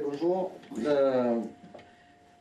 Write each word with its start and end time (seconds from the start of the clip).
Bonjour. 0.00 0.52
Euh, 0.86 1.36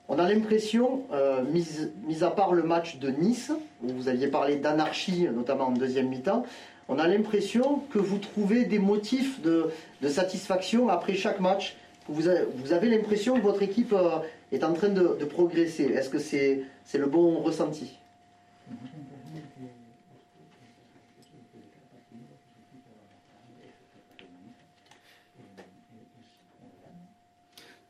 on 0.08 0.20
a 0.20 0.30
l'impression, 0.30 1.04
euh, 1.12 1.44
mis, 1.44 2.24
à 2.24 2.30
part 2.30 2.54
le 2.54 2.64
match 2.64 2.98
de 3.00 3.10
Nice, 3.10 3.52
où 3.84 3.90
vous 3.90 4.08
aviez 4.08 4.28
parlé 4.28 4.56
d'anarchie, 4.56 5.28
notamment 5.34 5.68
en 5.68 5.72
deuxième 5.72 6.08
mi-temps, 6.08 6.46
on 6.88 6.98
a 6.98 7.08
l'impression 7.08 7.82
que 7.92 8.00
vous 8.00 8.20
trouvez 8.20 8.64
des 8.64 8.80
motifs 8.80 9.42
de, 9.42 9.70
satisfaction 10.08 10.88
après 10.88 11.14
chaque 11.14 11.42
match. 11.42 11.76
Vous 12.08 12.30
avez, 12.30 12.90
l'impression 12.90 13.36
que 13.36 13.42
votre 13.42 13.64
équipe 13.64 13.94
euh, 13.94 14.20
est 14.54 14.64
en 14.64 14.74
train 14.74 14.90
de 14.90 15.26
progresser. 15.26 15.84
Est-ce 15.84 16.10
que 16.10 16.20
c'est 16.20 16.64
le 16.98 17.06
bon 17.06 17.40
ressenti? 17.40 18.01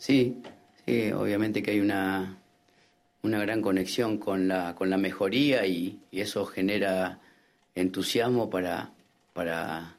Sí, 0.02 0.42
sí, 0.84 1.12
obviamente 1.12 1.62
que 1.62 1.70
hay 1.70 1.80
una, 1.80 2.36
una 3.22 3.40
gran 3.40 3.62
conexión 3.62 4.18
con 4.18 4.48
la, 4.48 4.74
con 4.74 4.90
la 4.90 4.98
mejoría 4.98 5.68
y, 5.68 6.00
eso 6.12 6.44
genera 6.48 7.20
entusiasmo 7.76 8.50
para, 8.50 8.90
para, 9.34 9.96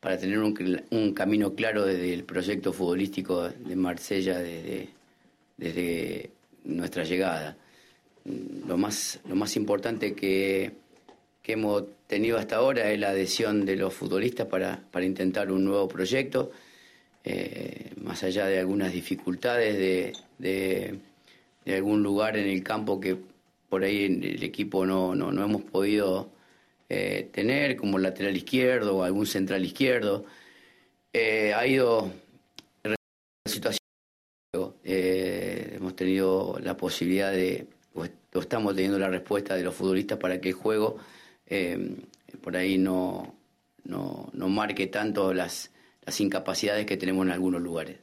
para 0.00 0.18
tener 0.18 0.40
un, 0.40 0.82
un, 0.90 1.14
camino 1.14 1.54
claro 1.54 1.86
desde 1.86 2.12
el 2.12 2.24
proyecto 2.24 2.74
futbolístico 2.74 3.48
de 3.48 3.76
Marsella 3.76 4.38
desde, 4.38 4.90
desde 5.56 6.30
nuestra 6.64 7.04
llegada. 7.04 7.56
Lo 8.66 8.76
más, 8.76 9.20
lo 9.26 9.36
más 9.36 9.56
importante 9.56 10.14
que, 10.14 10.72
que 11.42 11.52
hemos 11.52 11.84
tenido 12.06 12.36
hasta 12.36 12.56
ahora 12.56 12.92
es 12.92 13.00
la 13.00 13.08
adhesión 13.08 13.64
de 13.64 13.76
los 13.76 13.94
futbolistas 13.94 14.48
para, 14.48 14.82
para 14.90 15.06
intentar 15.06 15.50
un 15.50 15.64
nuevo 15.64 15.88
proyecto 15.88 16.52
eh, 17.24 17.92
más 17.96 18.22
allá 18.22 18.46
de 18.46 18.58
algunas 18.58 18.92
dificultades 18.92 19.76
de, 19.76 20.12
de, 20.38 20.98
algún 21.76 22.02
lugar 22.02 22.36
en 22.36 22.48
el 22.48 22.64
campo 22.64 22.98
que 22.98 23.16
por 23.68 23.84
ahí 23.84 24.04
el 24.04 24.42
equipo 24.42 24.86
no, 24.86 25.14
no, 25.14 25.30
no 25.30 25.44
hemos 25.44 25.62
podido 25.62 26.30
eh, 26.88 27.28
tener, 27.32 27.76
como 27.76 27.98
lateral 27.98 28.36
izquierdo 28.36 28.96
o 28.96 29.02
algún 29.04 29.26
central 29.26 29.64
izquierdo. 29.64 30.24
Eh, 31.12 31.52
ha 31.54 31.66
ido 31.66 32.10
la 32.82 32.96
situación, 33.44 33.78
hemos 34.82 35.94
tenido 35.94 36.58
la 36.62 36.76
posibilidad 36.76 37.30
de, 37.30 37.66
o 37.94 38.40
estamos 38.40 38.74
teniendo 38.74 38.98
la 38.98 39.08
respuesta 39.08 39.54
de 39.54 39.62
los 39.62 39.74
futbolistas 39.74 40.18
para 40.18 40.40
que 40.40 40.48
el 40.48 40.54
juego 40.54 40.96
por 42.42 42.56
ahí 42.56 42.78
no, 42.78 43.34
no, 43.84 44.30
no 44.32 44.48
marque 44.48 44.86
tanto 44.86 45.34
las 45.34 45.70
las 46.10 46.20
incapacidades 46.20 46.86
que 46.86 46.96
tenemos 46.96 47.24
en 47.24 47.30
algunos 47.30 47.62
lugares. 47.62 47.96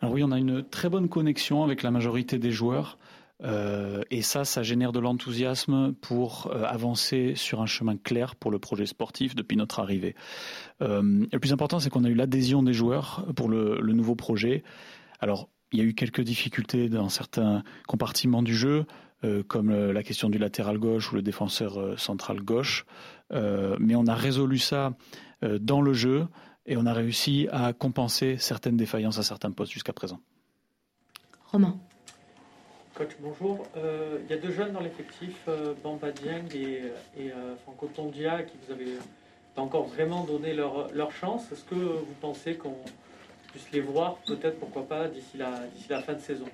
Alors 0.00 0.14
oui, 0.14 0.22
on 0.22 0.30
a 0.30 0.38
une 0.38 0.62
très 0.62 0.88
bonne 0.88 1.08
connexion 1.08 1.64
avec 1.64 1.82
la 1.82 1.90
majorité 1.90 2.38
des 2.38 2.50
joueurs. 2.52 2.96
Euh, 3.44 4.02
et 4.10 4.22
ça, 4.22 4.44
ça 4.44 4.62
génère 4.62 4.92
de 4.92 5.00
l'enthousiasme 5.00 5.92
pour 6.00 6.46
euh, 6.46 6.64
avancer 6.64 7.34
sur 7.36 7.60
un 7.60 7.66
chemin 7.66 7.96
clair 7.96 8.34
pour 8.34 8.50
le 8.50 8.58
projet 8.58 8.86
sportif 8.86 9.34
depuis 9.34 9.56
notre 9.56 9.80
arrivée. 9.80 10.14
Euh, 10.80 11.26
le 11.30 11.38
plus 11.38 11.52
important, 11.52 11.78
c'est 11.78 11.90
qu'on 11.90 12.04
a 12.04 12.08
eu 12.08 12.14
l'adhésion 12.14 12.62
des 12.62 12.72
joueurs 12.72 13.26
pour 13.36 13.48
le, 13.48 13.80
le, 13.80 13.92
nouveau 13.92 14.14
projet. 14.14 14.62
Alors, 15.20 15.50
il 15.72 15.78
y 15.78 15.82
a 15.82 15.84
eu 15.84 15.94
quelques 15.94 16.22
difficultés 16.22 16.88
dans 16.88 17.08
certains 17.08 17.62
compartiments 17.86 18.42
du 18.42 18.54
jeu. 18.54 18.86
Euh, 19.24 19.42
comme 19.42 19.70
euh, 19.70 19.92
la 19.92 20.04
question 20.04 20.30
du 20.30 20.38
latéral 20.38 20.78
gauche 20.78 21.10
ou 21.10 21.16
le 21.16 21.22
défenseur 21.22 21.80
euh, 21.80 21.96
central 21.96 22.40
gauche. 22.40 22.86
mais 23.32 23.96
on 23.96 24.06
a 24.06 24.14
résolu 24.14 24.58
ça 24.58 24.94
dans 25.42 25.82
le 25.82 25.92
jeu 25.92 26.26
et 26.66 26.76
on 26.76 26.86
a 26.86 26.92
réussi 26.92 27.46
à 27.52 27.72
compenser 27.72 28.38
certaines 28.38 28.76
défaillances 28.76 29.18
à 29.18 29.22
certains 29.22 29.50
postes 29.50 29.72
jusqu'à 29.72 29.92
présent. 29.92 30.20
Romain. 31.52 31.76
Coach, 32.94 33.16
bonjour. 33.20 33.66
Il 33.76 34.30
y 34.30 34.32
a 34.32 34.38
deux 34.38 34.50
jeunes 34.50 34.72
dans 34.72 34.80
l'effectif, 34.80 35.46
Bamba 35.82 36.10
Dieng 36.10 36.48
et, 36.54 36.84
et 37.18 37.30
Franco 37.62 37.86
Tondia, 37.94 38.42
qui 38.44 38.56
vous 38.64 38.72
avez 38.72 38.94
pas 39.54 39.62
encore 39.62 39.86
vraiment 39.88 40.24
donné 40.24 40.54
leur, 40.54 40.92
leur 40.94 41.12
chance. 41.12 41.52
Est-ce 41.52 41.64
que 41.64 41.74
vous 41.74 42.16
pensez 42.20 42.56
qu'on 42.56 42.78
puisse 43.52 43.70
les 43.72 43.80
voir, 43.80 44.16
peut-être, 44.26 44.58
pourquoi 44.58 44.88
pas, 44.88 45.06
d'ici 45.06 45.36
la, 45.36 45.60
la 45.90 46.00
fin 46.00 46.14
de 46.14 46.20
saison? 46.20 46.46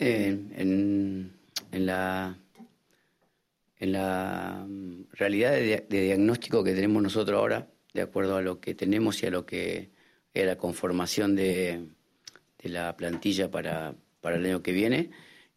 En, 0.00 1.32
la, 1.72 2.38
en 3.78 3.92
la 3.92 4.64
mm, 4.66 5.02
realidad 5.12 5.52
de, 5.52 5.86
diagnóstico 5.88 6.64
que 6.64 6.74
tenemos 6.74 7.02
nosotros 7.02 7.38
ahora, 7.38 7.68
de 7.92 8.02
acuerdo 8.02 8.36
a 8.36 8.42
lo 8.42 8.60
que 8.60 8.74
tenemos 8.74 9.22
y 9.22 9.26
a 9.26 9.30
lo 9.30 9.44
que 9.44 9.90
es 10.32 10.46
la 10.46 10.56
conformación 10.56 11.36
de, 11.36 11.86
la 12.62 12.96
plantilla 12.96 13.50
para, 13.50 13.94
para, 14.20 14.36
el 14.36 14.46
año 14.46 14.62
que 14.62 14.72
viene, 14.72 15.10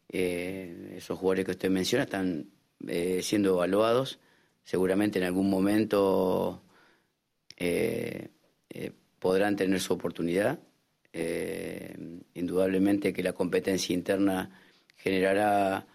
eh, 0.09 0.95
esos 0.97 1.17
jugadores 1.17 1.45
que 1.45 1.51
usted 1.51 1.69
menciona 1.69 2.03
están 2.03 2.49
eh, 2.87 3.21
siendo 3.23 3.51
evaluados. 3.55 4.19
Seguramente 4.63 5.19
en 5.19 5.25
algún 5.25 5.49
momento 5.49 6.63
eh, 7.57 8.29
podrán 9.19 9.55
tener 9.55 9.79
su 9.79 9.93
oportunidad 9.93 10.59
eh, 11.13 11.95
indudablemente 12.33 13.13
que 13.13 13.23
la 13.23 13.33
competencia 13.33 13.93
interna 13.93 14.49
generará 14.97 15.87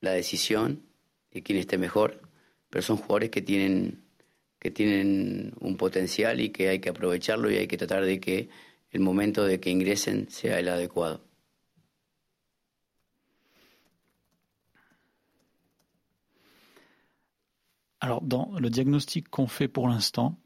la 0.00 0.10
decisión 0.12 0.82
de 1.30 1.42
quién 1.42 1.58
esté 1.58 1.78
mejor, 1.78 2.22
pero 2.70 2.82
son 2.82 2.96
jugadores 2.96 3.30
que 3.30 3.42
tienen, 3.42 4.04
que 4.58 4.70
tienen 4.70 5.52
un 5.60 5.76
potencial 5.76 6.40
y 6.40 6.50
que 6.50 6.68
hay 6.68 6.80
que 6.80 6.88
aprovecharlo 6.88 7.50
y 7.50 7.56
hay 7.56 7.66
que 7.66 7.76
tratar 7.76 8.04
de 8.04 8.20
que 8.20 8.48
el 8.90 9.00
momento 9.00 9.44
de 9.44 9.60
que 9.60 9.70
ingresen 9.70 10.30
sea 10.30 10.58
el 10.58 10.68
adecuado. 10.68 11.22
Alors, 18.00 18.20
dans 18.22 18.52
le 18.60 18.68
diagnostic 18.68 19.30
qu'on 19.30 19.46
fait 19.46 19.66
pour 19.66 19.88
l'instant, 19.88 20.38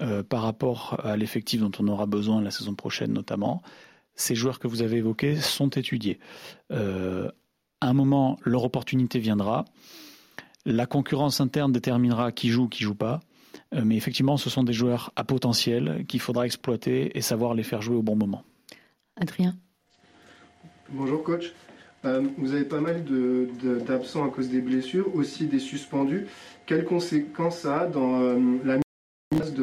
Euh, 0.00 0.22
par 0.22 0.40
rapport 0.40 0.98
à 1.04 1.18
l'effectif 1.18 1.60
dont 1.60 1.70
on 1.78 1.86
aura 1.86 2.06
besoin 2.06 2.40
la 2.40 2.50
saison 2.50 2.74
prochaine 2.74 3.12
notamment, 3.12 3.60
ces 4.14 4.34
joueurs 4.34 4.58
que 4.58 4.66
vous 4.66 4.80
avez 4.80 4.96
évoqués 4.96 5.36
sont 5.36 5.68
étudiés. 5.68 6.18
Euh, 6.70 7.30
à 7.82 7.88
un 7.88 7.92
moment, 7.92 8.38
leur 8.42 8.64
opportunité 8.64 9.18
viendra. 9.18 9.66
La 10.64 10.86
concurrence 10.86 11.42
interne 11.42 11.72
déterminera 11.72 12.32
qui 12.32 12.48
joue, 12.48 12.68
qui 12.68 12.84
joue 12.84 12.94
pas. 12.94 13.20
Euh, 13.74 13.82
mais 13.84 13.96
effectivement, 13.96 14.38
ce 14.38 14.48
sont 14.48 14.62
des 14.62 14.72
joueurs 14.72 15.12
à 15.14 15.24
potentiel 15.24 16.06
qu'il 16.08 16.20
faudra 16.20 16.46
exploiter 16.46 17.16
et 17.18 17.20
savoir 17.20 17.52
les 17.52 17.62
faire 17.62 17.82
jouer 17.82 17.96
au 17.96 18.02
bon 18.02 18.16
moment. 18.16 18.44
Adrien. 19.20 19.56
Bonjour 20.88 21.22
coach. 21.22 21.52
vous 22.02 22.54
avez 22.54 22.64
pas 22.64 22.80
mal 22.80 23.04
d'absents 23.86 24.24
à 24.24 24.30
cause 24.30 24.48
des 24.48 24.62
blessures, 24.62 25.14
aussi 25.14 25.46
des 25.46 25.58
suspendus. 25.58 26.28
Quelles 26.64 26.86
conséquences 26.86 27.58
ça 27.58 27.80
a 27.80 27.86
dans 27.86 28.20
la 28.64 28.78
mise 29.32 29.52
de 29.52 29.62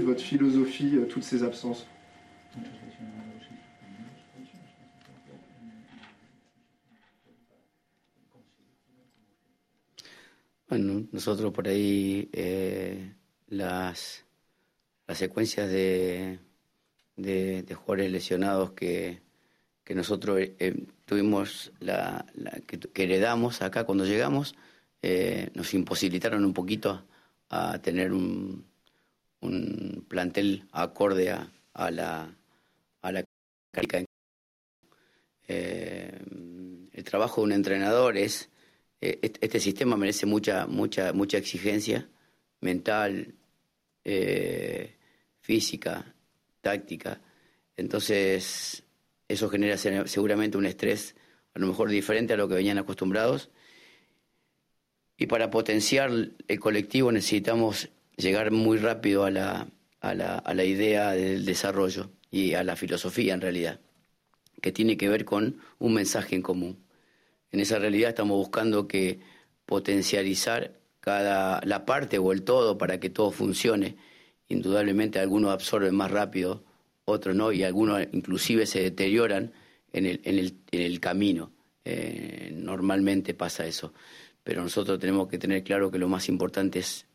votre 0.00 0.22
philosophie, 0.22 0.96
euh, 0.96 1.06
toutes 1.06 1.24
ces 1.24 1.42
absences. 1.42 1.86
Bueno, 10.72 11.06
nosotros 11.12 11.52
por 11.52 11.68
ahí 11.68 12.30
eh, 12.32 13.14
las, 13.48 14.24
las 15.06 15.18
secuencias 15.18 15.68
de, 15.70 16.38
de, 17.16 17.74
jugadores 17.74 18.10
lesionados 18.10 18.72
que, 18.72 19.20
que 19.84 19.94
nosotros 19.94 20.38
eh, 20.40 20.86
tuvimos, 21.04 21.72
la, 21.78 22.24
que, 22.66 23.02
heredamos 23.02 23.60
acá 23.60 23.84
cuando 23.84 24.06
llegamos, 24.06 24.54
eh, 25.02 25.50
nos 25.54 25.74
imposibilitaron 25.74 26.42
un 26.42 26.54
poquito 26.54 27.04
a 27.50 27.78
tener 27.80 28.14
un, 28.14 28.64
un 29.42 30.06
plantel 30.08 30.64
acorde 30.72 31.30
a, 31.30 31.50
la 31.90 32.34
a 33.02 33.12
la 33.12 33.24
eh, 35.48 36.18
el 36.92 37.04
trabajo 37.04 37.40
de 37.40 37.46
un 37.46 37.52
entrenador 37.52 38.16
es 38.16 38.50
eh, 39.00 39.18
este 39.40 39.60
sistema 39.60 39.96
merece 39.96 40.26
mucha 40.26 40.66
mucha 40.66 41.12
mucha 41.12 41.38
exigencia 41.38 42.08
mental 42.60 43.34
eh, 44.04 44.96
física 45.40 46.14
táctica. 46.60 47.20
Entonces 47.76 48.84
eso 49.28 49.48
genera 49.48 49.76
seguramente 49.76 50.56
un 50.56 50.66
estrés 50.66 51.16
a 51.54 51.58
lo 51.58 51.66
mejor 51.66 51.90
diferente 51.90 52.34
a 52.34 52.36
lo 52.36 52.48
que 52.48 52.54
venían 52.54 52.78
acostumbrados. 52.78 53.50
Y 55.16 55.26
para 55.26 55.50
potenciar 55.50 56.10
el 56.48 56.60
colectivo 56.60 57.12
necesitamos 57.12 57.90
llegar 58.22 58.50
muy 58.50 58.78
rápido 58.78 59.24
a 59.24 59.30
la, 59.30 59.68
a 60.00 60.14
la, 60.14 60.38
a 60.38 60.54
la 60.54 60.64
idea 60.64 61.10
del 61.12 61.44
desarrollo 61.44 62.10
y 62.30 62.54
a 62.54 62.64
la 62.64 62.76
filosofía 62.76 63.34
en 63.34 63.40
realidad, 63.40 63.80
que 64.60 64.72
tiene 64.72 64.96
que 64.96 65.08
ver 65.08 65.24
con 65.24 65.58
un 65.78 65.94
mensaje 65.94 66.34
en 66.34 66.42
común. 66.42 66.78
En 67.50 67.60
esa 67.60 67.78
realidad 67.78 68.10
estamos 68.10 68.36
buscando 68.36 68.88
que 68.88 69.20
potencializar 69.66 70.72
cada 71.00 71.60
la 71.64 71.84
parte 71.84 72.18
o 72.18 72.32
el 72.32 72.42
todo 72.42 72.78
para 72.78 72.98
que 73.00 73.10
todo 73.10 73.30
funcione. 73.30 73.96
Indudablemente 74.48 75.18
algunos 75.18 75.50
absorben 75.50 75.94
más 75.94 76.10
rápido, 76.10 76.64
otros 77.04 77.34
no, 77.34 77.52
y 77.52 77.64
algunos 77.64 78.00
inclusive 78.12 78.66
se 78.66 78.82
deterioran 78.82 79.52
en 79.92 80.06
el, 80.06 80.20
en 80.24 80.38
el, 80.38 80.56
en 80.70 80.80
el 80.80 81.00
camino. 81.00 81.52
Eh, 81.84 82.52
normalmente 82.54 83.34
pasa 83.34 83.66
eso. 83.66 83.92
Pero 84.44 84.62
nosotros 84.62 84.98
tenemos 84.98 85.28
que 85.28 85.38
tener 85.38 85.62
claro 85.62 85.90
que 85.90 85.98
lo 85.98 86.08
más 86.08 86.28
importante 86.28 86.78
es, 86.78 87.06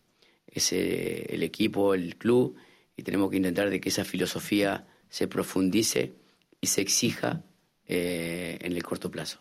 es 0.57 0.73
el 0.73 1.43
equipo, 1.43 1.93
el 1.93 2.15
club, 2.17 2.55
y 2.95 3.03
tenemos 3.03 3.29
que 3.29 3.37
intentar 3.37 3.69
de 3.69 3.79
que 3.79 3.89
esa 3.89 4.03
filosofía 4.03 4.87
se 5.09 5.27
profundice 5.27 6.15
y 6.59 6.67
se 6.67 6.81
exija 6.81 7.43
eh, 7.87 8.57
en 8.61 8.73
el 8.73 8.83
corto 8.83 9.09
plazo. 9.09 9.39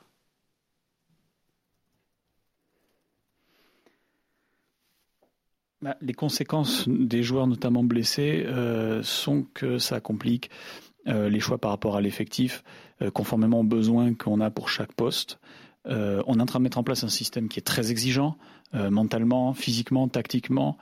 Bah, 5.83 5.97
les 6.01 6.15
conséquences 6.15 6.89
des 6.89 7.23
joueurs 7.23 7.47
notamment 7.47 7.85
blessés 7.85 8.45
euh, 8.47 9.03
sont 9.03 9.47
que 9.53 9.79
ça 9.79 10.01
complique 10.01 10.51
euh, 11.07 11.29
les 11.29 11.39
choix 11.39 11.59
par 11.59 11.71
rapport 11.71 11.97
à 11.97 12.01
l'effectif, 12.01 12.65
euh, 13.03 13.11
conformément 13.11 13.61
aux 13.61 13.65
besoins 13.65 14.15
qu'on 14.15 14.41
a 14.41 14.51
pour 14.51 14.71
chaque 14.71 14.93
poste. 14.95 15.39
Euh, 15.89 16.23
on 16.27 16.39
est 16.39 16.43
en 16.43 16.47
train 16.47 16.59
de 16.59 16.65
mettre 16.65 16.79
en 16.79 16.83
place 16.83 17.05
un 17.05 17.09
système 17.09 17.49
qui 17.49 17.59
est 17.59 17.63
très 17.63 17.91
exigeant, 17.91 18.37
euh, 18.75 18.91
mentalement, 18.91 19.55
physiquement, 19.55 20.09
tactiquement, 20.09 20.77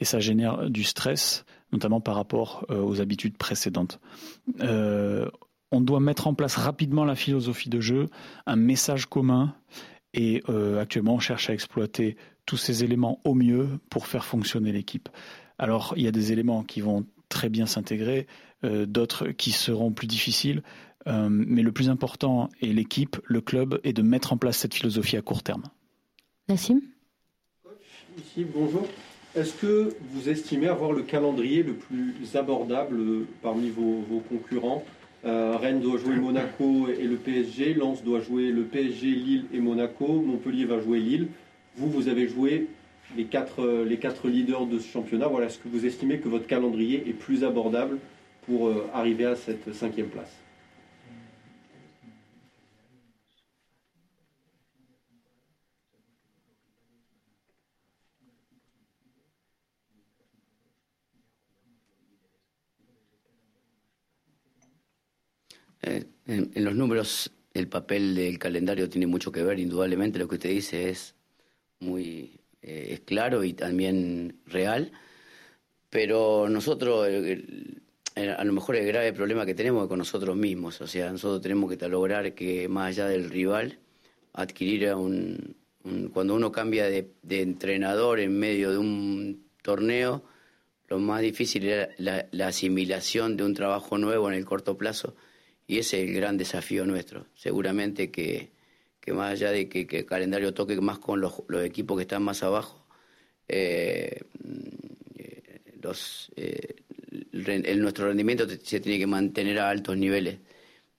et 0.00 0.04
ça 0.04 0.20
génère 0.20 0.70
du 0.70 0.84
stress, 0.84 1.44
notamment 1.72 2.00
par 2.00 2.14
rapport 2.14 2.66
euh, 2.70 2.82
aux 2.82 3.00
habitudes 3.00 3.36
précédentes. 3.36 4.00
on 5.72 5.80
doit 5.80 6.00
mettre 6.00 6.26
en 6.26 6.34
place 6.34 6.56
rapidement 6.56 7.04
la 7.04 7.14
philosophie 7.14 7.70
de 7.70 7.80
jeu, 7.80 8.08
un 8.46 8.56
message 8.56 9.06
commun, 9.06 9.54
et 10.14 10.42
actuellement 10.80 11.14
on 11.14 11.20
cherche 11.20 11.48
à 11.48 11.52
exploiter 11.52 12.16
tous 12.44 12.56
ces 12.56 12.82
éléments 12.82 13.20
au 13.22 13.34
mieux 13.34 13.68
pour 13.88 14.08
faire 14.08 14.24
fonctionner 14.24 14.72
l'équipe. 14.72 15.08
Alors 15.60 15.94
il 15.96 16.02
y 16.02 16.08
a 16.08 16.10
des 16.10 16.32
éléments 16.32 16.64
qui 16.64 16.80
vont 16.80 17.06
très 17.28 17.48
bien 17.48 17.66
s'intégrer, 17.66 18.26
d'autres 18.64 19.28
qui 19.28 19.52
seront 19.52 19.92
plus 19.92 20.08
difficiles. 20.08 20.64
Euh, 21.06 21.28
mais 21.30 21.62
le 21.62 21.72
plus 21.72 21.88
important 21.88 22.48
est 22.60 22.66
l'équipe, 22.66 23.16
le 23.24 23.40
club, 23.40 23.80
et 23.84 23.92
de 23.92 24.02
mettre 24.02 24.32
en 24.32 24.36
place 24.36 24.58
cette 24.58 24.74
philosophie 24.74 25.16
à 25.16 25.22
court 25.22 25.42
terme. 25.42 25.62
Nassim? 26.48 26.80
Ici, 28.18 28.44
bonjour. 28.44 28.86
Est-ce 29.34 29.54
que 29.54 29.94
vous 30.12 30.28
estimez 30.28 30.66
avoir 30.66 30.92
le 30.92 31.02
calendrier 31.02 31.62
le 31.62 31.74
plus 31.74 32.14
abordable 32.34 33.24
parmi 33.42 33.70
vos, 33.70 34.04
concurrents? 34.28 34.84
Euh, 35.24 35.56
Rennes 35.56 35.80
doit 35.80 35.98
jouer 35.98 36.16
Monaco 36.16 36.88
et 36.88 37.04
le 37.04 37.16
PSG, 37.16 37.74
Lens 37.74 38.02
doit 38.02 38.20
jouer 38.20 38.50
le 38.50 38.64
PSG, 38.64 39.06
Lille 39.06 39.44
et 39.52 39.60
Monaco, 39.60 40.20
Montpellier 40.20 40.64
va 40.64 40.80
jouer 40.80 40.98
Lille. 40.98 41.28
Vous, 41.76 41.88
vous 41.88 42.08
avez 42.08 42.26
joué 42.26 42.66
les 43.16 43.24
quatre, 43.24 43.84
les 43.86 43.98
quatre 43.98 44.28
leaders 44.28 44.66
de 44.66 44.78
ce 44.78 44.88
championnat. 44.88 45.28
Voilà, 45.28 45.46
est-ce 45.46 45.58
que 45.58 45.68
vous 45.68 45.86
estimez 45.86 46.18
que 46.18 46.28
votre 46.28 46.46
calendrier 46.46 47.04
est 47.08 47.12
plus 47.12 47.44
abordable 47.44 47.98
pour 48.46 48.68
euh, 48.68 48.88
arriver 48.92 49.26
à 49.26 49.36
cette 49.36 49.72
cinquième 49.72 50.08
place? 50.08 50.32
En, 66.54 66.64
los 66.64 66.74
números, 66.74 67.32
el 67.54 67.68
papel 67.68 68.14
del 68.14 68.38
calendario 68.38 68.88
tiene 68.88 69.06
mucho 69.06 69.32
que 69.32 69.42
ver, 69.42 69.58
indudablemente. 69.58 70.18
Lo 70.18 70.28
que 70.28 70.36
usted 70.36 70.50
dice 70.50 70.88
es 70.88 71.14
muy 71.80 72.40
eh, 72.62 73.00
claro 73.04 73.44
y 73.44 73.52
también 73.54 74.40
real, 74.46 74.92
pero 75.88 76.48
nosotros, 76.48 77.08
a 78.16 78.44
lo 78.44 78.52
mejor 78.52 78.76
el 78.76 78.86
grave 78.86 79.12
problema 79.12 79.46
que 79.46 79.54
tenemos 79.54 79.84
es 79.84 79.88
con 79.88 79.98
nosotros 79.98 80.36
mismos, 80.36 80.80
o 80.80 80.86
sea, 80.86 81.10
nosotros 81.10 81.40
tenemos 81.40 81.74
que 81.74 81.88
lograr 81.88 82.34
que 82.34 82.68
más 82.68 82.88
allá 82.88 83.08
del 83.08 83.30
rival, 83.30 83.78
adquirir 84.32 84.94
un, 84.94 85.56
cuando 86.12 86.34
uno 86.34 86.52
cambia 86.52 86.84
de, 86.86 87.10
entrenador 87.28 88.20
en 88.20 88.38
medio 88.38 88.70
de 88.70 88.78
un 88.78 89.46
torneo, 89.62 90.22
lo 90.88 90.98
más 90.98 91.22
difícil 91.22 91.66
es 91.66 91.88
la 91.98 92.46
asimilación 92.46 93.36
de 93.36 93.44
un 93.44 93.54
trabajo 93.54 93.96
nuevo 93.96 94.28
en 94.28 94.34
el 94.34 94.44
corto 94.44 94.76
plazo 94.76 95.14
y 95.70 95.78
ese 95.78 96.02
es 96.02 96.08
el 96.08 96.16
gran 96.16 96.36
desafío 96.36 96.84
nuestro. 96.84 97.26
Seguramente 97.36 98.10
que, 98.10 98.50
más 99.14 99.30
allá 99.30 99.52
de 99.52 99.68
que, 99.68 99.86
el 99.88 100.04
calendario 100.04 100.52
toque 100.52 100.80
más 100.80 100.98
con 100.98 101.20
los, 101.20 101.44
equipos 101.62 101.96
que 101.96 102.02
están 102.02 102.24
más 102.24 102.42
abajo, 102.42 102.84
eh, 103.46 104.22
los, 105.80 106.32
eh, 106.34 106.74
nuestro 107.76 108.08
rendimiento 108.08 108.48
se 108.48 108.80
tiene 108.80 108.98
que 108.98 109.06
mantener 109.06 109.60
a 109.60 109.70
altos 109.70 109.96
niveles 109.96 110.40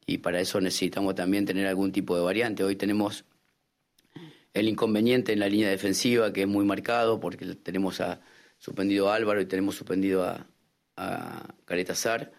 y 0.05 0.19
para 0.19 0.39
eso 0.39 0.61
necesitamos 0.61 1.15
también 1.15 1.45
tener 1.45 1.67
algún 1.67 1.91
tipo 1.91 2.15
de 2.15 2.21
variante. 2.21 2.63
Hoy 2.63 2.77
tenemos 2.77 3.25
el 4.53 4.69
inconveniente 4.69 5.33
en 5.33 5.39
la 5.41 5.49
línea 5.49 5.69
defensiva 5.69 6.31
que 6.31 6.43
es 6.43 6.47
muy 6.47 6.63
marcado 6.63 7.19
porque 7.19 7.45
tenemos 7.55 7.99
a 7.99 8.21
suspendido 8.57 9.09
a 9.09 9.15
Álvaro 9.15 9.41
y 9.41 9.45
tenemos 9.47 9.75
suspendido 9.75 10.23
a, 10.23 10.47
a 10.95 11.55
Caretazar 11.65 12.31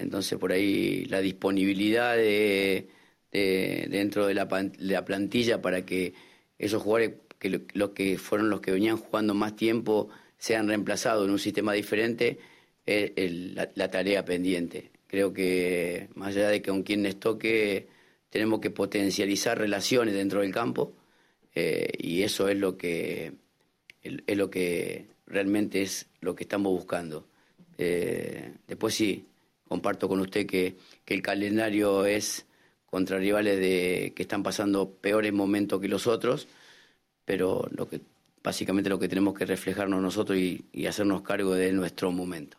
entonces 0.00 0.38
por 0.38 0.52
ahí 0.52 1.04
la 1.06 1.20
disponibilidad 1.20 2.16
de, 2.16 2.88
dentro 3.30 4.26
de 4.26 4.34
la, 4.34 5.04
plantilla 5.04 5.62
para 5.62 5.84
que 5.84 6.14
esos 6.58 6.82
jugadores, 6.82 7.12
que 7.38 7.62
los 7.74 7.90
que 7.90 8.18
fueron 8.18 8.50
los 8.50 8.60
que 8.60 8.72
venían 8.72 8.96
jugando 8.96 9.34
más 9.34 9.56
tiempo, 9.56 10.08
sean 10.38 10.68
reemplazados 10.68 11.26
en 11.26 11.32
un 11.32 11.38
sistema 11.38 11.72
diferente, 11.72 12.38
es 12.86 13.32
la, 13.54 13.90
tarea 13.90 14.24
pendiente. 14.24 14.90
Creo 15.06 15.32
que 15.32 16.08
más 16.14 16.36
allá 16.36 16.48
de 16.48 16.62
que 16.62 16.70
con 16.70 16.82
quien 16.82 17.02
les 17.02 17.18
toque, 17.18 17.88
tenemos 18.30 18.60
que 18.60 18.70
potencializar 18.70 19.58
relaciones 19.58 20.14
dentro 20.14 20.40
del 20.40 20.52
campo 20.52 20.94
eh, 21.54 21.92
y 21.98 22.22
eso 22.22 22.48
es 22.48 22.56
lo 22.56 22.76
que 22.76 23.32
es 24.02 24.36
lo 24.36 24.50
que 24.50 25.08
realmente 25.26 25.82
es 25.82 26.06
lo 26.20 26.34
que 26.34 26.44
estamos 26.44 26.72
buscando. 26.72 27.26
Eh, 27.76 28.52
después 28.66 28.94
sí, 28.94 29.26
comparto 29.70 30.08
con 30.08 30.18
usted 30.18 30.46
que, 30.46 30.76
que 31.04 31.14
el 31.14 31.22
calendario 31.22 32.04
es 32.04 32.44
contra 32.86 33.18
rivales 33.18 33.56
de, 33.60 34.12
que 34.16 34.22
están 34.22 34.42
pasando 34.42 34.90
peores 34.90 35.32
momentos 35.32 35.80
que 35.80 35.86
los 35.86 36.08
otros, 36.08 36.48
pero 37.24 37.68
lo 37.70 37.88
que, 37.88 38.00
básicamente 38.42 38.90
lo 38.90 38.98
que 38.98 39.08
tenemos 39.08 39.32
que 39.38 39.46
reflejarnos 39.46 40.02
nosotros 40.02 40.36
y, 40.36 40.64
y 40.72 40.86
hacernos 40.86 41.22
cargo 41.22 41.54
de 41.54 41.72
nuestro 41.72 42.10
momento. 42.10 42.56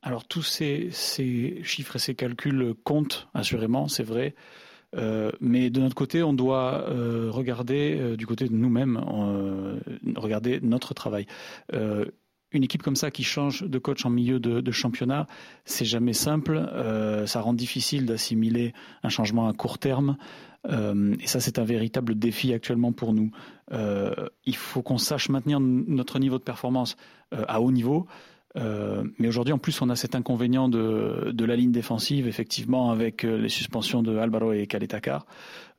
Alors 0.00 0.24
tous 0.24 0.44
ces, 0.44 0.92
chiffres 1.64 1.96
et 1.96 1.98
ces 1.98 2.14
calculs 2.14 2.76
comptent 2.84 3.26
assurément, 3.34 3.88
c'est 3.88 4.04
vrai, 4.04 4.36
euh, 4.94 5.32
mais 5.40 5.70
de 5.70 5.80
notre 5.80 5.96
côté, 5.96 6.22
on 6.22 6.32
doit 6.32 6.88
euh, 6.88 7.28
regarder 7.32 7.98
euh, 7.98 8.16
du 8.16 8.24
côté 8.24 8.46
de 8.46 8.54
nous-mêmes, 8.54 8.96
euh, 8.96 9.80
regarder 10.14 10.60
notre 10.60 10.94
travail. 10.94 11.26
Une 12.56 12.64
équipe 12.64 12.82
comme 12.82 12.96
ça 12.96 13.10
qui 13.10 13.22
change 13.22 13.64
de 13.64 13.78
coach 13.78 14.06
en 14.06 14.10
milieu 14.10 14.40
de, 14.40 14.70
championnat, 14.70 15.26
c'est 15.66 15.84
jamais 15.84 16.14
simple. 16.14 16.56
Euh, 16.56 17.26
ça 17.26 17.42
rend 17.42 17.52
difficile 17.52 18.06
d'assimiler 18.06 18.72
un 19.02 19.10
changement 19.10 19.46
à 19.46 19.52
court 19.52 19.78
terme. 19.78 20.16
Euh, 20.70 21.14
et 21.20 21.26
ça, 21.26 21.38
c'est 21.38 21.58
un 21.58 21.64
véritable 21.64 22.18
défi 22.18 22.54
actuellement 22.54 22.92
pour 22.92 23.12
nous. 23.12 23.30
Euh, 23.72 24.28
il 24.46 24.56
faut 24.56 24.80
qu'on 24.80 24.96
sache 24.96 25.28
maintenir 25.28 25.60
notre 25.60 26.18
niveau 26.18 26.38
de 26.38 26.44
performance 26.44 26.96
à 27.30 27.60
haut 27.60 27.72
niveau. 27.72 28.06
Euh, 28.56 29.04
mais 29.18 29.28
aujourd'hui, 29.28 29.52
en 29.52 29.58
plus, 29.58 29.80
on 29.82 29.90
a 29.90 29.96
cet 29.96 30.14
inconvénient 30.14 30.68
de, 30.68 31.44
la 31.44 31.56
ligne 31.56 31.72
défensive, 31.72 32.26
effectivement, 32.26 32.90
avec 32.90 33.24
euh, 33.24 33.36
les 33.36 33.48
suspensions 33.48 34.02
de 34.02 34.16
Alvaro 34.16 34.52
et 34.52 34.66
Kaletakar. 34.66 35.26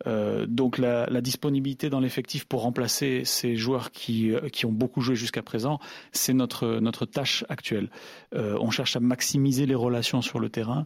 Euh, 0.06 0.46
donc 0.46 0.78
la, 0.78 1.08
disponibilité 1.22 1.90
dans 1.90 2.00
l'effectif 2.00 2.46
pour 2.46 2.62
remplacer 2.62 3.24
ces 3.26 3.56
joueurs 3.56 3.92
qui, 3.92 4.32
ont 4.64 4.72
beaucoup 4.72 5.02
joué 5.02 5.16
jusqu'à 5.16 5.42
présent, 5.42 5.80
c'est 6.12 6.34
notre, 6.34 7.06
tâche 7.06 7.44
actuelle. 7.50 7.90
On 8.34 8.70
cherche 8.70 8.96
à 8.96 9.00
maximiser 9.00 9.66
les 9.66 9.76
relations 9.76 10.22
sur 10.22 10.40
le 10.40 10.50
terrain. 10.50 10.86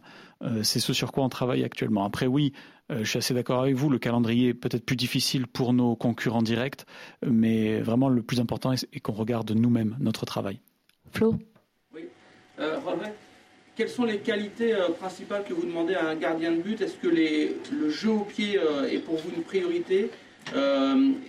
c'est 0.62 0.80
ce 0.80 0.92
sur 0.92 1.12
quoi 1.12 1.24
on 1.24 1.28
travaille 1.28 1.62
actuellement. 1.62 2.04
Après, 2.04 2.26
oui, 2.26 2.52
je 2.90 3.04
suis 3.04 3.18
assez 3.18 3.34
d'accord 3.34 3.60
avec 3.60 3.76
vous, 3.76 3.90
le 3.90 3.98
calendrier 3.98 4.48
est 4.48 4.54
peut-être 4.54 4.84
plus 4.84 4.96
difficile 4.96 5.46
pour 5.46 5.74
nos 5.74 5.94
concurrents 5.94 6.42
directs, 6.42 6.84
mais 7.26 7.80
vraiment 7.80 8.08
le 8.08 8.22
plus 8.22 8.40
important 8.40 8.72
est 8.72 9.00
qu'on 9.00 9.12
regarde 9.12 9.50
nous-mêmes 9.52 9.96
notre 10.00 10.24
travail. 10.24 10.60
Flo? 11.12 11.38
Euh, 12.62 12.76
quelles 13.76 13.88
sont 13.88 14.04
les 14.04 14.18
qualités 14.18 14.74
principales 14.98 15.44
que 15.44 15.54
vous 15.54 15.66
demandez 15.66 15.94
à 15.94 16.06
un 16.06 16.14
gardien 16.14 16.52
de 16.52 16.60
but? 16.60 16.80
Est-ce 16.80 16.96
que 16.96 17.08
le 17.08 17.90
jeu 17.90 18.10
au 18.10 18.24
pied 18.24 18.60
est 18.90 18.98
pour 18.98 19.16
vous 19.16 19.30
une 19.34 19.42
priorité? 19.42 20.10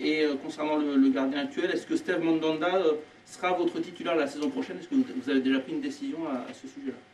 Et 0.00 0.26
concernant 0.42 0.76
le, 0.76 1.08
gardien 1.08 1.40
actuel, 1.40 1.70
est-ce 1.72 1.86
que 1.86 1.96
Steve 1.96 2.22
Mandanda 2.22 2.82
sera 3.24 3.54
votre 3.54 3.80
titulaire 3.80 4.14
la 4.14 4.26
saison 4.26 4.50
prochaine? 4.50 4.76
Est-ce 4.78 4.88
que 4.88 4.94
vous 4.94 5.30
avez 5.30 5.40
déjà 5.40 5.60
pris 5.60 5.72
une 5.72 5.80
décision 5.80 6.18
à 6.28 6.52
ce 6.52 6.68
sujet-là? 6.68 7.13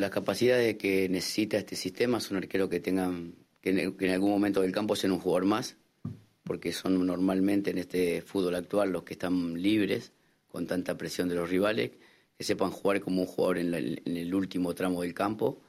Las 0.00 0.10
capacidades 0.10 0.76
que 0.76 1.08
necesita 1.08 1.58
este 1.58 1.76
sistema 1.76 2.20
son 2.20 2.36
arqueros 2.38 2.68
que 2.68 2.80
tengan, 2.80 3.34
que 3.60 3.70
en, 3.70 4.10
algún 4.10 4.30
momento 4.30 4.62
del 4.62 4.72
campo 4.72 4.96
sean 4.96 5.12
un 5.12 5.20
jugador 5.20 5.44
más, 5.44 5.76
porque 6.44 6.72
son 6.72 7.06
normalmente 7.06 7.70
en 7.70 7.78
este 7.78 8.22
fútbol 8.22 8.54
actual 8.54 8.92
los 8.92 9.04
que 9.04 9.14
están 9.14 9.60
libres 9.60 10.12
con 10.48 10.66
tanta 10.66 10.96
presión 10.96 11.28
de 11.28 11.34
los 11.34 11.50
rivales, 11.50 11.92
que 12.36 12.44
sepan 12.44 12.70
jugar 12.70 13.00
como 13.00 13.22
un 13.22 13.26
jugador 13.26 13.58
en, 13.58 13.74
el 13.74 14.34
último 14.34 14.74
tramo 14.74 15.02
del 15.02 15.14
campo, 15.14 15.60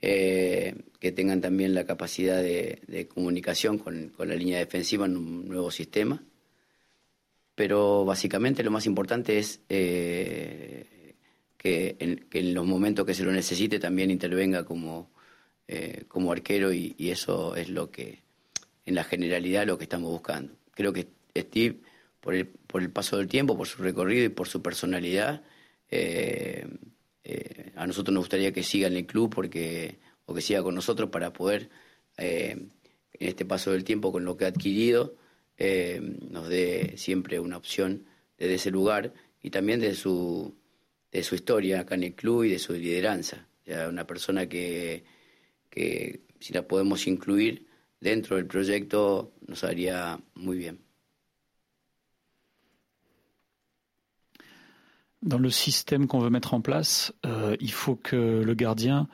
eh, 0.00 0.74
que 1.00 1.12
tengan 1.12 1.40
también 1.40 1.74
la 1.74 1.84
capacidad 1.84 2.42
de, 2.42 3.08
comunicación 3.12 3.78
con, 3.78 4.12
la 4.18 4.34
línea 4.34 4.58
defensiva 4.58 5.06
en 5.06 5.16
un 5.16 5.48
nuevo 5.48 5.70
sistema. 5.70 6.22
Pero 7.54 8.04
básicamente 8.04 8.62
lo 8.62 8.70
más 8.70 8.84
importante 8.84 9.38
es 9.38 9.60
eh, 9.70 10.95
que 11.56 11.96
en, 11.98 12.54
los 12.54 12.66
momentos 12.66 13.06
que 13.06 13.14
se 13.14 13.24
lo 13.24 13.32
necesite 13.32 13.78
también 13.78 14.10
intervenga 14.10 14.64
como, 14.64 15.10
eh, 15.68 16.04
como 16.08 16.32
arquero 16.32 16.72
y, 16.72 16.94
eso 16.98 17.56
es 17.56 17.68
lo 17.68 17.90
que, 17.90 18.22
en 18.84 18.94
la 18.94 19.04
generalidad, 19.04 19.66
lo 19.66 19.78
que 19.78 19.84
estamos 19.84 20.10
buscando. 20.10 20.54
Creo 20.72 20.92
que 20.92 21.08
Steve, 21.36 21.80
por 22.20 22.34
el, 22.34 22.46
por 22.46 22.82
el 22.82 22.90
paso 22.90 23.16
del 23.16 23.28
tiempo, 23.28 23.56
por 23.56 23.66
su 23.66 23.82
recorrido 23.82 24.24
y 24.24 24.28
por 24.28 24.48
su 24.48 24.62
personalidad, 24.62 25.42
eh, 25.90 26.66
eh, 27.24 27.72
a 27.74 27.86
nosotros 27.86 28.12
nos 28.12 28.22
gustaría 28.22 28.52
que 28.52 28.62
siga 28.62 28.86
en 28.86 28.96
el 28.96 29.06
club 29.06 29.34
porque, 29.34 29.98
o 30.26 30.34
que 30.34 30.42
siga 30.42 30.62
con 30.62 30.74
nosotros 30.74 31.10
para 31.10 31.32
poder, 31.32 31.70
en 32.18 32.70
este 33.12 33.44
paso 33.44 33.72
del 33.72 33.84
tiempo, 33.84 34.12
con 34.12 34.24
lo 34.24 34.36
que 34.36 34.46
ha 34.46 34.48
adquirido, 34.48 35.16
nos 36.30 36.48
dé 36.48 36.94
siempre 36.96 37.40
una 37.40 37.56
opción 37.56 38.06
desde 38.38 38.54
ese 38.54 38.70
lugar 38.70 39.12
y 39.42 39.50
también 39.50 39.80
de 39.80 39.94
su 39.94 40.54
de 41.12 41.22
su 41.22 41.34
historia 41.34 41.80
acá 41.80 41.94
en 41.94 42.04
el 42.04 42.14
club 42.14 42.44
y 42.44 42.50
de 42.50 42.58
su 42.58 42.72
lideranza. 42.72 43.46
Ya 43.64 43.88
una 43.88 44.06
persona 44.06 44.48
que, 44.48 45.04
que 45.70 46.20
si 46.40 46.52
la 46.52 46.66
podemos 46.66 47.06
incluir 47.06 47.66
dentro 48.00 48.36
del 48.36 48.46
proyecto 48.46 49.32
nos 49.46 49.64
haría 49.64 50.18
muy 50.34 50.58
bien. 50.58 50.78
Dans 55.22 55.38
le 55.38 55.50
système 55.50 56.06
qu'on 56.06 56.20
veut 56.20 56.30
mettre 56.30 56.54
en 56.54 56.60
place, 56.60 57.12
euh, 57.24 57.56
il 57.58 57.72
faut 57.72 57.96
que 57.96 58.42
le 58.44 58.54
gardien 58.54 59.08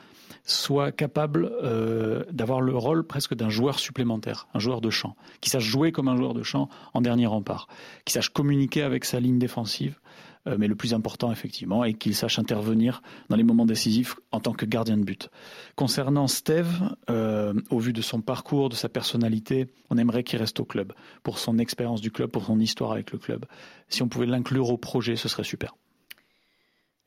soit 0.44 0.92
capable 0.92 1.50
euh, 1.62 2.24
d'avoir 2.30 2.60
le 2.60 2.76
rôle 2.76 3.06
presque 3.06 3.34
d'un 3.34 3.48
joueur 3.48 3.78
supplémentaire, 3.78 4.48
un 4.52 4.58
joueur 4.58 4.80
de 4.80 4.90
champ, 4.90 5.16
qui 5.40 5.48
sache 5.48 5.64
jouer 5.64 5.92
comme 5.92 6.08
un 6.08 6.16
joueur 6.16 6.34
de 6.34 6.42
champ 6.42 6.68
en 6.92 7.00
dernier 7.00 7.26
rempart, 7.26 7.68
qui 8.04 8.12
sache 8.12 8.28
communiquer 8.28 8.82
avec 8.82 9.04
sa 9.04 9.20
ligne 9.20 9.38
défensive, 9.38 10.00
mais 10.46 10.66
le 10.66 10.74
plus 10.74 10.92
important 10.94 11.30
effectivement 11.30 11.84
est 11.84 11.94
qu'il 11.94 12.14
sache 12.14 12.38
intervenir 12.38 13.02
dans 13.28 13.36
les 13.36 13.44
moments 13.44 13.66
décisifs 13.66 14.16
en 14.32 14.40
tant 14.40 14.52
que 14.52 14.66
gardien 14.66 14.96
de 14.96 15.04
but. 15.04 15.30
Concernant 15.76 16.26
Steve, 16.26 16.68
euh, 17.10 17.54
au 17.70 17.78
vu 17.78 17.92
de 17.92 18.02
son 18.02 18.20
parcours, 18.20 18.68
de 18.68 18.74
sa 18.74 18.88
personnalité, 18.88 19.68
on 19.90 19.98
aimerait 19.98 20.24
qu'il 20.24 20.38
reste 20.38 20.58
au 20.60 20.64
club, 20.64 20.92
pour 21.22 21.38
son 21.38 21.58
expérience 21.58 22.00
du 22.00 22.10
club, 22.10 22.30
pour 22.30 22.44
son 22.44 22.58
histoire 22.58 22.92
avec 22.92 23.12
le 23.12 23.18
club. 23.18 23.44
Si 23.88 24.02
on 24.02 24.08
pouvait 24.08 24.26
l'inclure 24.26 24.70
au 24.70 24.76
projet, 24.76 25.16
ce 25.16 25.28
serait 25.28 25.44
super. 25.44 25.76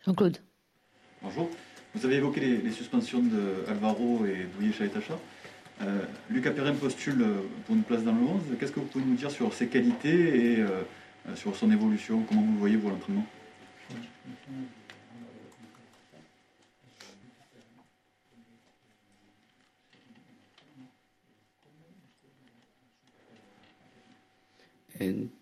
Jean-Claude. 0.06 0.38
Bonjour. 1.22 1.50
Vous 1.94 2.06
avez 2.06 2.16
évoqué 2.16 2.42
les, 2.42 2.72
suspensions 2.72 3.22
de 3.22 3.70
Alvaro 3.70 4.26
et 4.26 4.48
Douillet 4.56 4.74
Chaitacha. 4.74 5.18
Euh, 5.82 6.04
Lucas 6.30 6.52
Perrin 6.52 6.74
postule 6.74 7.26
pour 7.66 7.76
une 7.76 7.84
place 7.84 8.04
dans 8.04 8.14
le 8.14 8.22
11. 8.22 8.42
Qu'est-ce 8.60 8.72
que 8.72 8.80
vous 8.80 8.86
pouvez 8.86 9.06
nous 9.06 9.16
dire 9.16 9.32
sur 9.32 9.54
ses 9.54 9.68
qualités 9.68 10.54
et 10.54 10.60
euh, 10.60 10.84
sur 11.34 11.56
son 11.56 11.72
évolution 11.72 12.24
Comment 12.24 12.42
vous 12.42 12.60
voyez, 12.60 12.78
l'entraînement 12.78 13.26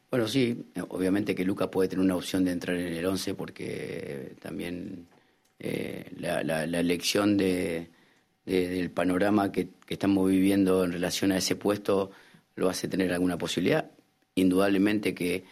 bueno, 0.09 0.27
sí, 0.27 0.65
obviamente 0.89 1.35
que 1.35 1.45
Lucas 1.45 1.69
puede 1.69 1.89
tener 1.89 2.03
una 2.03 2.15
opción 2.15 2.43
de 2.43 2.51
entrar 2.51 2.75
en 2.77 2.93
el 2.93 3.05
11 3.05 3.33
porque 3.35 4.35
también 4.41 5.07
eh, 5.59 6.11
la, 6.17 6.43
la, 6.43 6.79
elección 6.79 7.37
de, 7.37 7.89
del 8.45 8.91
panorama 8.91 9.51
que, 9.51 9.69
estamos 9.87 10.29
viviendo 10.29 10.83
en 10.83 10.91
relación 10.91 11.31
a 11.31 11.37
ese 11.37 11.55
puesto 11.55 12.11
lo 12.55 12.69
hace 12.69 12.87
tener 12.87 13.13
alguna 13.13 13.37
posibilidad. 13.37 13.91
Indudablemente 14.35 15.13
que, 15.13 15.43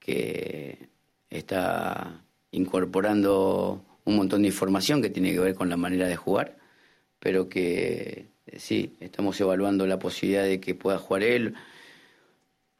que 0.00 0.88
está 1.28 2.22
incorporando 2.50 3.84
un 4.04 4.16
montón 4.16 4.42
de 4.42 4.48
información 4.48 5.00
que 5.00 5.10
tiene 5.10 5.32
que 5.32 5.38
ver 5.38 5.54
con 5.54 5.68
la 5.68 5.76
manera 5.76 6.08
de 6.08 6.16
jugar, 6.16 6.56
pero 7.20 7.48
que 7.48 8.26
sí, 8.56 8.96
estamos 9.00 9.40
evaluando 9.40 9.86
la 9.86 9.98
posibilidad 9.98 10.44
de 10.44 10.58
que 10.58 10.74
pueda 10.74 10.98
jugar 10.98 11.22
él 11.22 11.54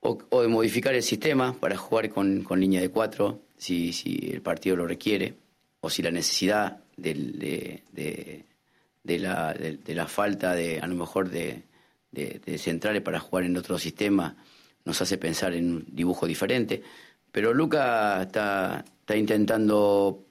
o, 0.00 0.42
de 0.42 0.48
modificar 0.48 0.94
el 0.94 1.02
sistema 1.02 1.52
para 1.52 1.76
jugar 1.76 2.08
con, 2.08 2.42
con 2.42 2.58
línea 2.58 2.80
de 2.80 2.88
cuatro, 2.88 3.42
si, 3.56 3.92
si 3.92 4.30
el 4.32 4.40
partido 4.40 4.76
lo 4.76 4.86
requiere 4.86 5.34
o 5.80 5.90
si 5.90 6.02
la 6.02 6.10
necesidad 6.10 6.78
de, 6.96 7.82
de, 7.92 9.18
la, 9.18 9.54
de, 9.54 9.94
la, 9.94 10.06
falta 10.06 10.54
de, 10.54 10.80
a 10.80 10.86
lo 10.86 10.94
mejor, 10.94 11.30
de, 11.30 11.62
centrales 12.58 13.02
para 13.02 13.20
jugar 13.20 13.44
en 13.44 13.56
otro 13.56 13.78
sistema 13.78 14.36
nos 14.84 15.00
hace 15.02 15.18
pensar 15.18 15.54
en 15.54 15.70
un 15.70 15.86
dibujo 15.88 16.26
diferente. 16.26 16.82
Pero 17.32 17.54
Luca 17.54 18.22
está, 18.22 18.84
está 19.00 19.16
intentando 19.16 20.24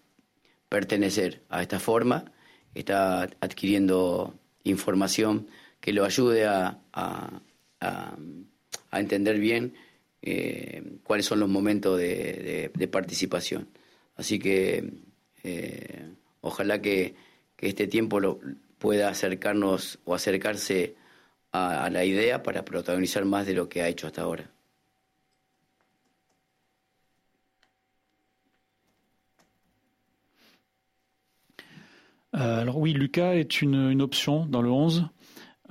pertenecer 0.68 1.44
a 1.50 1.62
esta 1.62 1.79
forma, 1.79 2.25
está 2.74 3.24
adquiriendo 3.39 4.36
información 4.63 5.48
que 5.79 5.94
lo 5.94 6.06
ayude 6.06 6.46
a, 6.46 6.79
a, 6.94 7.41
a, 7.79 9.00
entender 9.00 9.39
bien 9.39 9.74
eh, 10.22 10.84
cuáles 11.03 11.25
son 11.25 11.39
los 11.39 11.50
momentos 11.50 11.98
de, 11.98 12.72
de 12.74 12.88
participación. 12.88 13.70
Así 14.15 14.38
que 14.38 14.91
eh, 15.44 16.10
ojalá 16.41 16.82
que, 16.82 17.15
este 17.58 17.88
tiempo 17.88 18.20
lo, 18.20 18.39
pueda 18.77 19.10
acercarnos 19.10 20.00
o 20.06 20.15
acercarse 20.15 20.96
a, 21.51 21.89
la 21.89 22.06
idea 22.06 22.41
para 22.44 22.63
protagonizar 22.63 23.25
más 23.25 23.46
de 23.46 23.53
lo 23.53 23.68
que 23.68 23.82
ha 23.82 23.89
hecho 23.89 24.08
hasta 24.08 24.22
ahora. 24.22 24.50
Euh, 32.36 32.62
alors 32.62 32.78
oui, 32.78 32.94
Lucas 32.94 33.36
est 33.36 33.62
une, 33.62 34.02
option 34.02 34.46
dans 34.46 34.62
le 34.62 34.72
11. 34.72 35.08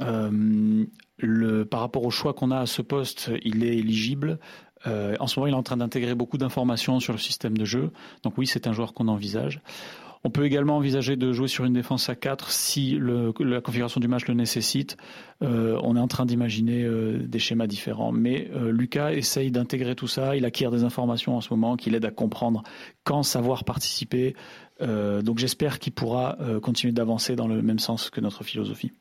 Euh, 0.00 0.84
par 1.64 1.80
rapport 1.80 2.04
au 2.04 2.10
choix 2.10 2.34
qu'on 2.34 2.50
a 2.50 2.58
à 2.58 2.66
ce 2.66 2.82
poste, 2.82 3.30
il 3.42 3.64
est 3.64 3.76
éligible. 3.76 4.38
Euh, 4.86 5.16
en 5.18 5.26
ce 5.26 5.38
moment, 5.38 5.48
il 5.48 5.52
est 5.52 5.56
en 5.56 5.62
train 5.62 5.76
d'intégrer 5.76 6.14
beaucoup 6.14 6.38
d'informations 6.38 7.00
sur 7.00 7.12
le 7.12 7.18
système 7.18 7.56
de 7.56 7.64
jeu. 7.64 7.90
Donc 8.22 8.38
oui, 8.38 8.46
c'est 8.46 8.66
un 8.66 8.72
joueur 8.72 8.94
qu'on 8.94 9.08
envisage. 9.08 9.60
On 10.28 10.30
peut 10.30 10.44
également 10.44 10.76
envisager 10.76 11.16
de 11.16 11.32
jouer 11.32 11.48
sur 11.48 11.64
une 11.64 11.72
défense 11.72 12.10
à 12.10 12.14
4 12.14 12.50
si 12.50 12.98
la 13.00 13.62
configuration 13.62 13.98
du 13.98 14.08
match 14.08 14.26
le 14.26 14.34
nécessite. 14.34 14.98
Euh, 15.42 15.80
on 15.82 15.96
est 15.96 16.00
en 16.00 16.06
train 16.06 16.26
d'imaginer 16.26 16.84
euh, 16.84 17.26
des 17.26 17.38
schémas 17.38 17.66
différents. 17.66 18.12
Mais 18.12 18.50
Lucas 18.70 19.12
essaye 19.12 19.50
d'intégrer 19.50 19.94
tout 19.94 20.06
ça. 20.06 20.36
Il 20.36 20.44
acquiert 20.44 20.70
des 20.70 20.84
informations 20.84 21.34
en 21.34 21.40
ce 21.40 21.48
moment 21.50 21.76
qui 21.76 21.88
l'aident 21.88 22.04
à 22.04 22.10
comprendre 22.10 22.62
quand 23.04 23.22
savoir 23.22 23.64
participer. 23.64 24.34
donc 24.80 25.38
j'espère 25.38 25.78
qu'il 25.78 25.94
pourra 25.94 26.36
continuer 26.62 26.92
d'avancer 26.92 27.34
dans 27.34 27.48
le 27.48 27.62
même 27.62 27.78
sens 27.78 28.10
que 28.10 28.20
notre 28.20 28.44
philosophie. 28.44 28.92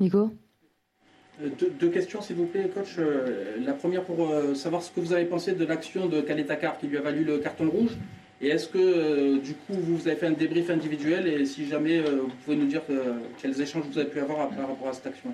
Nico? 0.00 0.32
Euh, 1.40 1.48
deux, 1.78 1.88
questions, 1.88 2.20
s'il 2.20 2.36
vous 2.36 2.46
plaît, 2.46 2.68
coach. 2.72 2.96
Euh, 2.98 3.56
la 3.64 3.72
première 3.72 4.02
pour 4.02 4.28
euh, 4.28 4.54
savoir 4.54 4.82
ce 4.82 4.90
que 4.90 5.00
vous 5.00 5.12
avez 5.12 5.24
pensé 5.24 5.52
de 5.52 5.64
l'action 5.64 6.06
de 6.06 6.20
Kanetakar 6.20 6.78
qui 6.78 6.86
lui 6.86 6.98
a 6.98 7.00
valu 7.00 7.24
le 7.24 7.38
carton 7.38 7.68
rouge. 7.68 7.92
Et 8.42 8.48
est-ce 8.48 8.66
que, 8.68 9.38
du 9.38 9.54
coup, 9.54 9.74
vous 9.74 10.08
avez 10.08 10.16
fait 10.16 10.26
un 10.26 10.32
débrief 10.32 10.68
individuel 10.68 11.28
et 11.28 11.46
si 11.46 11.68
jamais, 11.68 12.00
vous 12.02 12.28
pouvez 12.44 12.56
nous 12.56 12.66
dire 12.66 12.82
quels 13.40 13.60
échanges 13.60 13.84
vous 13.86 13.98
avez 13.98 14.10
pu 14.10 14.18
avoir 14.18 14.48
par 14.50 14.68
rapport 14.68 14.88
à 14.88 14.92
cette 14.92 15.06
action? 15.06 15.32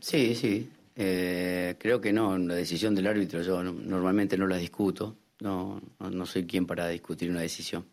Sí, 0.00 0.34
sí. 0.34 0.68
Eh, 0.96 1.74
creo 1.78 2.00
que 2.00 2.12
no, 2.12 2.38
la 2.38 2.54
decisión 2.54 2.94
del 2.94 3.06
árbitro 3.06 3.42
yo 3.42 3.62
normalmente 3.62 4.36
no 4.38 4.46
la 4.46 4.56
discuto, 4.58 5.16
no, 5.40 5.80
no, 5.98 6.26
soy 6.26 6.46
quien 6.46 6.66
para 6.66 6.88
discutir 6.88 7.30
una 7.30 7.40
decisión. 7.40 7.84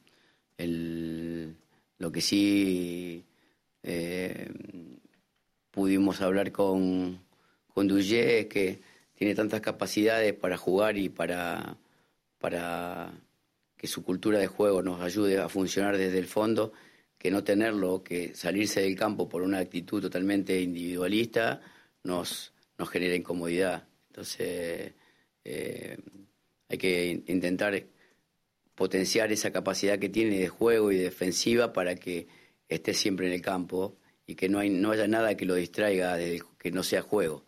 El, 0.58 1.56
lo 1.98 2.12
que 2.12 2.22
sí 2.22 3.24
eh, 3.84 4.50
pudimos 5.72 6.22
hablar 6.22 6.52
con, 6.52 7.20
con 7.74 7.98
es 7.98 8.48
que 8.48 8.82
tiene 9.16 9.36
tantas 9.36 9.62
capacidades 9.62 10.34
para 10.34 10.58
jugar 10.58 10.98
y 10.98 11.10
para, 11.10 11.78
para 12.40 13.14
que 13.78 13.88
su 13.88 14.04
cultura 14.04 14.40
de 14.40 14.48
juego 14.48 14.82
nos 14.82 15.02
ayude 15.02 15.40
a 15.40 15.50
funcionar 15.50 15.98
desde 15.98 16.20
el 16.20 16.28
fondo, 16.28 16.74
que 17.18 17.32
no 17.32 17.44
tenerlo, 17.44 18.04
que 18.04 18.34
salirse 18.36 18.82
del 18.82 18.96
campo 18.96 19.30
por 19.30 19.42
una 19.42 19.60
actitud 19.60 20.02
totalmente 20.02 20.60
individualista 20.60 21.62
nos, 22.04 22.54
nos 22.78 22.90
genera 22.90 23.16
incomodidad. 23.16 23.88
Entonces, 24.08 24.94
eh, 25.44 25.98
hay 26.68 26.78
que 26.78 27.24
intentar 27.28 27.84
potenciar 28.76 29.32
esa 29.32 29.52
capacidad 29.52 30.00
que 30.00 30.10
tiene 30.10 30.40
de 30.40 30.48
juego 30.48 30.92
y 30.92 30.98
defensiva 30.98 31.74
para 31.74 31.96
que 31.96 32.28
esté 32.76 32.94
siempre 32.94 33.28
en 33.28 33.34
el 33.34 33.42
campo 33.42 33.98
y 34.26 34.36
que 34.36 34.48
no, 34.48 34.60
hay, 34.60 34.70
no 34.70 34.92
haya 34.92 35.08
nada 35.08 35.36
que 35.36 35.46
lo 35.46 35.56
distraiga 35.56 36.16
de 36.16 36.42
que 36.58 36.72
no 36.72 36.84
sea 36.84 37.02
juego. 37.02 37.44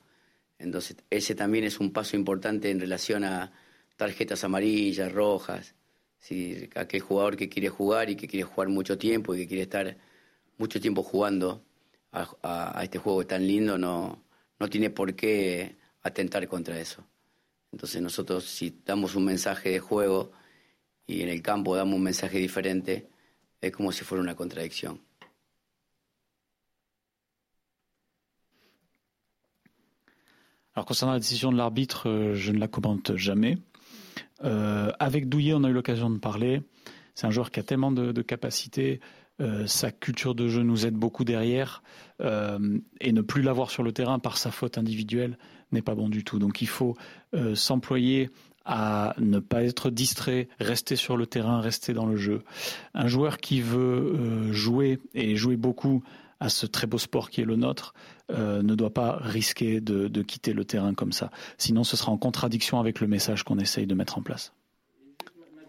Entonces, 0.59 0.97
ese 1.09 1.33
también 1.33 1.63
es 1.63 1.79
un 1.79 1.91
paso 1.91 2.15
importante 2.15 2.69
en 2.69 2.79
relación 2.79 3.23
a 3.23 3.53
tarjetas 3.95 4.43
amarillas, 4.43 5.11
rojas. 5.11 5.75
Si 6.19 6.69
aquel 6.75 7.01
jugador 7.01 7.37
que 7.37 7.49
quiere 7.49 7.69
jugar 7.69 8.09
y 8.09 8.15
que 8.15 8.27
quiere 8.27 8.43
jugar 8.43 8.69
mucho 8.69 8.97
tiempo 8.97 9.33
y 9.33 9.39
que 9.39 9.47
quiere 9.47 9.63
estar 9.63 9.97
mucho 10.57 10.79
tiempo 10.81 11.03
jugando 11.03 11.63
a, 12.11 12.81
este 12.83 12.99
juego 12.99 13.25
tan 13.25 13.47
lindo, 13.47 13.77
no, 13.77 14.23
no 14.59 14.69
tiene 14.69 14.89
por 14.89 15.15
qué 15.15 15.75
atentar 16.01 16.47
contra 16.47 16.79
eso. 16.79 17.03
Entonces 17.71 18.01
nosotros 18.01 18.45
si 18.45 18.81
damos 18.85 19.15
un 19.15 19.25
mensaje 19.25 19.69
de 19.69 19.79
juego 19.79 20.31
y 21.07 21.21
en 21.21 21.29
el 21.29 21.41
campo 21.41 21.75
damos 21.75 21.95
un 21.95 22.03
mensaje 22.03 22.37
diferente, 22.39 23.09
es 23.61 23.71
como 23.71 23.91
si 23.91 24.03
fuera 24.03 24.21
una 24.21 24.35
contradicción. 24.35 25.01
Alors 30.75 30.85
concernant 30.87 31.13
la 31.13 31.19
décision 31.19 31.51
de 31.51 31.57
l'arbitre, 31.57 32.09
euh, 32.09 32.33
je 32.33 32.51
ne 32.51 32.57
la 32.57 32.67
commente 32.67 33.15
jamais. 33.15 33.57
Euh, 34.43 34.91
avec 34.99 35.29
Douillet, 35.29 35.53
on 35.53 35.63
a 35.63 35.69
eu 35.69 35.73
l'occasion 35.73 36.09
de 36.09 36.17
parler. 36.17 36.63
C'est 37.13 37.27
un 37.27 37.31
joueur 37.31 37.51
qui 37.51 37.59
a 37.59 37.63
tellement 37.63 37.91
de, 37.91 38.21
capacités. 38.23 38.99
Euh, 39.39 39.67
sa 39.67 39.91
culture 39.91 40.33
de 40.33 40.47
jeu 40.47 40.63
nous 40.63 40.85
aide 40.85 40.95
beaucoup 40.95 41.23
derrière. 41.23 41.83
Et 43.01 43.11
ne 43.11 43.21
plus 43.21 43.41
l'avoir 43.41 43.69
sur 43.69 43.83
le 43.83 43.91
terrain 43.91 44.17
par 44.17 44.37
sa 44.37 44.49
faute 44.49 44.77
individuelle 44.77 45.37
n'est 45.73 45.81
pas 45.81 45.93
bon 45.93 46.07
du 46.07 46.23
tout. 46.23 46.39
Donc 46.39 46.61
il 46.61 46.69
faut 46.69 46.95
s'employer 47.53 48.29
à 48.63 49.13
ne 49.17 49.39
pas 49.39 49.63
être 49.63 49.89
distrait, 49.89 50.47
rester 50.59 50.95
sur 50.95 51.17
le 51.17 51.27
terrain, 51.27 51.59
rester 51.59 51.93
dans 51.93 52.05
le 52.05 52.15
jeu. 52.15 52.43
Un 52.93 53.07
joueur 53.07 53.39
qui 53.39 53.59
veut 53.59 54.53
jouer 54.53 54.99
et 55.13 55.35
jouer 55.35 55.57
beaucoup 55.57 56.01
à 56.39 56.47
ce 56.47 56.65
très 56.65 56.87
beau 56.87 56.97
sport 56.97 57.29
qui 57.29 57.41
est 57.41 57.45
le 57.45 57.57
nôtre 57.57 57.93
ne 58.29 58.75
doit 58.75 58.93
pas 58.93 59.17
risquer 59.21 59.81
de, 59.81 60.21
quitter 60.21 60.53
le 60.53 60.65
terrain 60.65 60.93
comme 60.93 61.11
ça. 61.11 61.29
Sinon, 61.57 61.83
ce 61.83 61.97
sera 61.97 62.11
en 62.11 62.17
contradiction 62.17 62.79
avec 62.79 62.99
le 62.99 63.07
message 63.07 63.43
qu'on 63.43 63.59
essaye 63.59 63.87
de 63.87 63.95
mettre 63.95 64.17
en 64.17 64.21
place. 64.21 64.53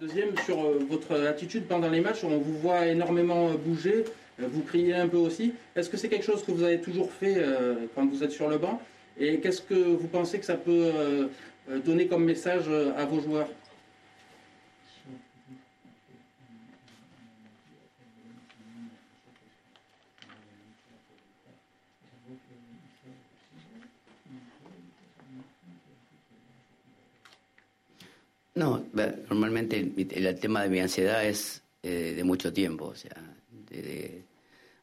Deuxième, 0.00 0.36
sur 0.44 0.60
euh, 0.60 0.84
votre 0.90 1.14
attitude 1.14 1.64
pendant 1.64 1.88
les 1.88 2.00
matchs, 2.00 2.24
on 2.24 2.36
vous 2.36 2.58
voit 2.58 2.86
énormément 2.88 3.48
euh, 3.48 3.54
bouger, 3.56 4.04
euh, 4.38 4.46
vous 4.52 4.60
criez 4.62 4.94
un 4.94 5.08
peu 5.08 5.16
aussi. 5.16 5.54
Est-ce 5.76 5.88
que 5.88 5.96
c'est 5.96 6.08
quelque 6.10 6.26
chose 6.26 6.44
que 6.44 6.50
vous 6.50 6.62
avez 6.62 6.80
toujours 6.80 7.10
fait 7.10 7.42
quand 7.94 8.06
vous 8.06 8.22
êtes 8.22 8.32
sur 8.32 8.48
le 8.48 8.58
banc? 8.58 8.82
Et 9.18 9.38
qu'est-ce 9.38 9.62
que 9.62 9.74
vous 9.74 10.08
pensez 10.08 10.38
que 10.38 10.44
ça 10.44 10.56
peut 10.56 10.90
donner 11.86 12.06
comme 12.06 12.24
message 12.24 12.64
à 12.96 13.04
vos 13.06 13.20
joueurs? 13.20 13.48
No, 28.54 28.84
normalmente 29.28 29.78
el, 29.78 30.38
tema 30.38 30.62
de 30.62 30.68
mi 30.68 30.78
ansiedad 30.78 31.24
es 31.26 31.62
eh, 31.82 32.14
de 32.16 32.22
mucho 32.22 32.52
tiempo, 32.52 32.86
o 32.86 32.94
sea, 32.94 33.16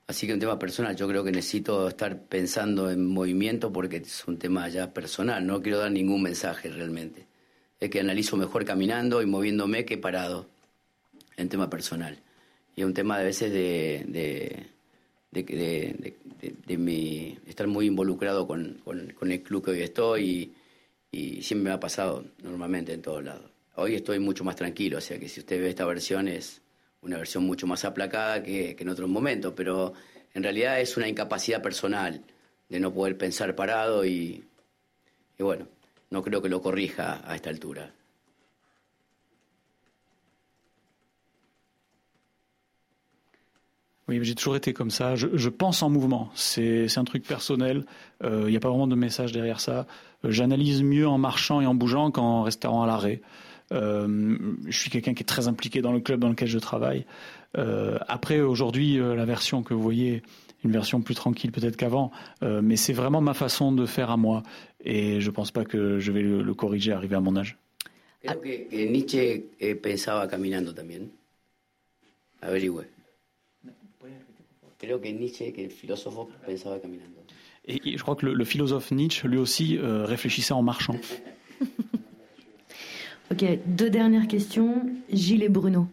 así 0.08 0.28
que 0.28 0.34
un 0.34 0.40
tema 0.42 0.60
personal, 0.60 0.94
yo 0.98 1.08
creo 1.08 1.24
que 1.24 1.32
necesito 1.32 1.88
estar 1.88 2.22
pensando 2.24 2.92
en 2.92 3.08
movimiento 3.08 3.72
porque 3.72 3.98
es 3.98 4.28
un 4.28 4.38
tema 4.38 4.68
ya 4.68 4.94
personal, 4.94 5.48
no 5.48 5.62
quiero 5.62 5.80
dar 5.80 5.92
ningún 5.92 6.22
mensaje 6.22 6.70
realmente. 6.70 7.28
Es 7.80 7.90
que 7.90 8.02
analizo 8.02 8.36
mejor 8.36 8.66
caminando 8.66 9.22
y 9.22 9.26
moviéndome 9.26 9.86
que 9.86 9.98
parado, 9.98 10.48
en 11.38 11.48
tema 11.48 11.70
personal. 11.70 12.20
Y 12.76 12.82
es 12.82 12.86
un 12.86 12.94
tema 12.94 13.18
a 13.18 13.24
veces 13.24 13.52
de, 13.54 14.04
de, 14.08 14.68
de, 15.32 16.16
de, 16.68 16.78
mi, 16.78 17.38
estar 17.48 17.68
muy 17.68 17.88
involucrado 17.88 18.48
con, 18.48 18.82
con, 18.84 19.32
el 19.32 19.42
club 19.44 19.64
que 19.64 19.72
hoy 19.72 19.82
estoy 19.82 20.54
y 21.10 21.42
siempre 21.42 21.70
me 21.70 21.76
ha 21.76 21.80
pasado 21.80 22.26
normalmente 22.44 22.94
en 22.94 23.02
todos 23.02 23.24
lados. 23.24 23.61
Hoy 23.82 23.96
estoy 23.96 24.20
mucho 24.20 24.44
más 24.44 24.56
tranquilo, 24.56 25.00
o 25.00 25.02
sea 25.02 25.18
que 25.18 25.28
si 25.28 25.40
usted 25.40 25.60
ve 25.60 25.70
esta 25.70 25.86
versión 25.86 26.28
es 26.28 26.62
una 27.02 27.18
versión 27.18 27.44
mucho 27.48 27.66
más 27.66 27.84
aplacada 27.84 28.44
que, 28.44 28.78
en 28.78 28.90
otros 28.90 29.10
momentos, 29.10 29.54
pero 29.56 29.94
en 30.36 30.44
realidad 30.44 30.80
es 30.80 30.98
una 30.98 31.08
incapacidad 31.08 31.64
personal 31.64 32.22
de 32.70 32.80
no 32.80 32.94
poder 32.94 33.18
pensar 33.18 33.56
parado 33.56 34.06
y, 34.06 34.44
bueno, 35.40 35.68
no 36.12 36.22
creo 36.22 36.44
que 36.44 36.50
lo 36.50 36.62
corrija 36.62 37.24
a 37.26 37.34
esta 37.34 37.50
altura. 37.50 37.92
Oui, 44.08 44.20
j'ai 44.22 44.36
toujours 44.36 44.58
été 44.58 44.74
comme 44.74 44.92
ça. 44.92 45.16
Je, 45.16 45.50
pense 45.50 45.82
en 45.82 45.90
mouvement. 45.90 46.30
C'est 46.36 46.98
un 46.98 47.06
truc 47.06 47.26
personnel. 47.26 47.86
Il 48.20 48.28
euh, 48.28 48.50
n'y 48.50 48.58
a 48.58 48.60
pas 48.60 48.70
vraiment 48.70 48.88
de 48.88 48.96
message 48.96 49.32
derrière 49.32 49.62
ça. 49.62 49.88
Euh, 50.26 50.32
j'analyse 50.32 50.84
mieux 50.84 51.08
en 51.08 51.18
marchant 51.18 51.62
et 51.62 51.66
en 51.66 51.74
bougeant 51.74 52.12
qu'en 52.12 52.44
restant 52.44 52.84
à 52.84 52.88
l'arrêt. 52.88 53.22
Euh, 53.72 54.38
je 54.68 54.78
suis 54.78 54.90
quelqu'un 54.90 55.14
qui 55.14 55.24
est 55.24 55.26
très 55.26 55.48
impliqué 55.48 55.82
dans 55.82 55.92
le 55.92 56.00
club 56.00 56.20
dans 56.20 56.30
lequel 56.30 56.48
je 56.48 56.60
travaille. 56.60 57.06
Euh, 57.58 57.98
après, 58.08 58.42
aujourd'hui, 58.42 59.00
euh, 59.00 59.16
la 59.16 59.26
version 59.26 59.64
que 59.64 59.74
vous 59.74 59.82
voyez, 59.82 60.22
une 60.64 60.72
version 60.72 61.02
plus 61.02 61.16
tranquille 61.16 61.52
peut-être 61.52 61.76
qu'avant, 61.76 62.12
mais 62.44 62.76
c'est 62.76 62.94
vraiment 62.94 63.20
ma 63.20 63.34
façon 63.34 63.72
de 63.72 63.88
faire 63.88 64.12
à 64.12 64.18
moi. 64.18 64.44
Et 64.84 65.20
je 65.20 65.30
ne 65.30 65.34
pense 65.34 65.50
pas 65.50 65.66
que 65.66 66.00
je 66.00 66.12
vais 66.12 66.22
le, 66.22 66.54
corriger 66.54 66.92
arrivé 66.92 67.16
à 67.16 67.20
mon 67.20 67.36
âge. 67.36 67.58
Creo 68.24 68.40
que, 68.40 68.70
que 68.70 68.76
Nietzsche 68.76 69.46
eh, 69.60 69.76
pensaba 69.76 70.28
caminando 70.28 70.74
también. 70.74 71.10
Averigüe. 72.42 72.86
Creo 74.78 75.00
que 75.00 75.12
Nietzsche, 75.12 75.52
que 75.52 75.64
el 75.64 75.72
filósofo, 75.72 76.30
pensaba 76.46 76.80
caminando. 76.80 77.22
Et, 77.66 77.98
je 77.98 78.02
crois 78.02 78.16
que 78.16 78.28
le, 78.28 78.34
le 78.34 78.46
philosophe 78.46 78.92
Nietzsche, 78.92 79.28
lui 79.28 79.38
aussi, 79.38 79.78
euh, 79.78 80.06
réfléchissait 80.06 80.54
en 80.54 80.62
marchant. 80.62 80.96
Ok, 83.32 83.46
deux 83.66 83.90
dernières 83.90 84.28
questions. 84.28 84.88
Gilles 85.10 85.44
et 85.44 85.48
Bruno. 85.48 85.88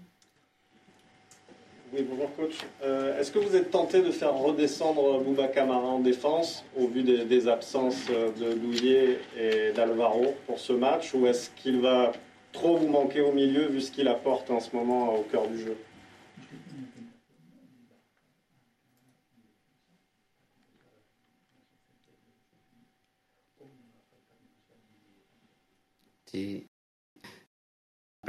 Oui, 1.93 2.05
bonjour 2.11 2.35
coach. 2.35 2.57
Euh, 2.83 3.17
est-ce 3.21 3.31
que 3.31 3.39
vous 3.39 3.55
êtes 3.55 3.71
tenté 3.71 4.03
de 4.03 4.11
faire 4.11 4.35
redescendre 4.35 5.21
Bouba 5.21 5.47
Camara 5.47 5.87
en 5.87 6.01
défense 6.01 6.65
au 6.77 6.89
vu 6.89 7.05
des, 7.05 7.47
absences 7.47 8.09
de 8.09 8.55
Douillet 8.55 9.21
et 9.39 9.71
d'Alvaro 9.73 10.35
pour 10.49 10.59
ce 10.59 10.73
match 10.73 11.15
ou 11.15 11.29
est-ce 11.29 11.51
qu'il 11.51 11.81
va 11.81 12.11
trop 12.53 12.77
vous 12.77 12.89
manquer 12.89 13.21
au 13.21 13.31
milieu 13.31 13.67
vu 13.67 13.83
ce 13.83 13.93
qu'il 13.93 14.09
apporte 14.09 14.51
en 14.51 14.59
ce 14.59 14.75
moment 14.75 15.15
au 15.15 15.23
cœur 15.23 15.47
du 15.47 15.59
jeu? 15.59 15.77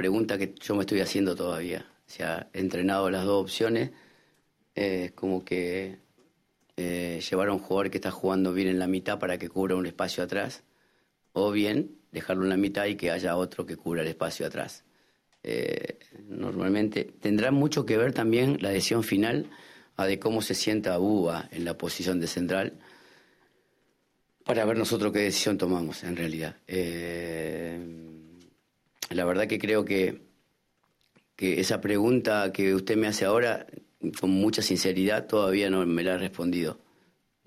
Pregunta 0.00 0.38
que 0.38 0.54
yo 0.58 0.74
me 0.76 0.80
estoy 0.84 1.00
haciendo 1.00 1.36
todavía. 1.36 1.84
Se 2.06 2.24
ha 2.24 2.48
entrenado 2.54 3.10
las 3.10 3.26
dos 3.26 3.42
opciones, 3.42 3.90
es 4.74 5.12
como 5.12 5.44
que 5.44 5.98
eh, 6.78 7.20
llevar 7.28 7.48
a 7.48 7.52
un 7.52 7.58
jugador 7.58 7.90
que 7.90 7.98
está 7.98 8.10
jugando 8.10 8.54
bien 8.54 8.68
en 8.68 8.78
la 8.78 8.86
mitad 8.86 9.18
para 9.18 9.36
que 9.36 9.50
cubra 9.50 9.76
un 9.76 9.84
espacio 9.84 10.24
atrás, 10.24 10.62
o 11.34 11.50
bien 11.50 11.98
dejarlo 12.12 12.44
en 12.44 12.48
la 12.48 12.56
mitad 12.56 12.86
y 12.86 12.94
que 12.94 13.10
haya 13.10 13.36
otro 13.36 13.66
que 13.66 13.76
cubra 13.76 14.00
el 14.00 14.08
espacio 14.08 14.46
atrás. 14.46 14.84
Eh, 15.42 15.98
normalmente 16.26 17.04
tendrá 17.04 17.50
mucho 17.50 17.84
que 17.84 17.98
ver 17.98 18.14
también 18.14 18.56
la 18.62 18.70
decisión 18.70 19.02
final 19.02 19.50
a 19.96 20.06
de 20.06 20.18
cómo 20.18 20.40
se 20.40 20.54
sienta 20.54 20.98
Uba 20.98 21.46
en 21.52 21.66
la 21.66 21.76
posición 21.76 22.20
de 22.20 22.26
central 22.26 22.78
para 24.46 24.64
ver 24.64 24.78
nosotros 24.78 25.12
qué 25.12 25.18
decisión 25.18 25.58
tomamos 25.58 26.04
en 26.04 26.16
realidad. 26.16 26.56
Eh, 26.66 28.09
la 29.10 29.24
verdad 29.24 29.46
que 29.46 29.58
creo 29.58 29.84
que, 29.84 30.22
que 31.36 31.60
esa 31.60 31.80
pregunta 31.80 32.52
que 32.52 32.74
usted 32.74 32.96
me 32.96 33.08
hace 33.08 33.24
ahora, 33.24 33.66
con 34.20 34.30
mucha 34.30 34.62
sinceridad, 34.62 35.26
todavía 35.26 35.68
no 35.68 35.84
me 35.84 36.02
la 36.02 36.14
ha 36.14 36.18
respondido. 36.18 36.78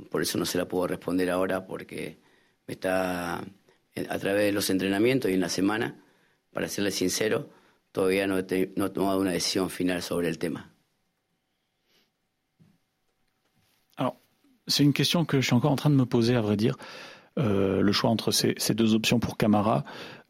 Por 0.10 0.22
eso 0.22 0.38
no 0.38 0.46
se 0.46 0.58
la 0.58 0.68
puedo 0.68 0.88
responder 0.88 1.30
ahora, 1.30 1.66
porque 1.66 2.20
está 2.68 3.38
a 3.40 4.20
través 4.20 4.46
de 4.46 4.52
los 4.52 4.70
entrenamientos 4.70 5.32
y 5.32 5.36
en 5.36 5.40
la 5.40 5.50
semana, 5.50 6.04
para 6.52 6.68
serle 6.68 6.92
sincero, 6.92 7.50
todavía 7.92 8.28
no 8.28 8.38
he, 8.38 8.74
no 8.76 8.88
he 8.88 8.90
tomado 8.90 9.20
una 9.20 9.32
decisión 9.32 9.70
final 9.70 10.02
sobre 10.02 10.28
el 10.28 10.38
tema. 10.38 10.70
Alors, 13.96 14.18
c'est 14.68 14.84
une 14.84 14.94
question 14.94 15.26
que 15.26 15.38
je 15.40 15.46
suis 15.46 15.56
encore 15.56 15.72
en 15.72 15.78
train 15.78 15.92
de 15.92 15.96
me 15.96 16.06
poser, 16.06 16.36
à 16.36 16.42
vrai 16.42 16.58
dire. 16.58 16.76
Euh, 17.40 17.82
le 17.82 17.92
choix 17.92 18.12
entre 18.12 18.30
ces, 18.32 18.56
deux 18.76 18.94
options 18.94 19.20
pour 19.20 19.38
Camara. 19.38 19.84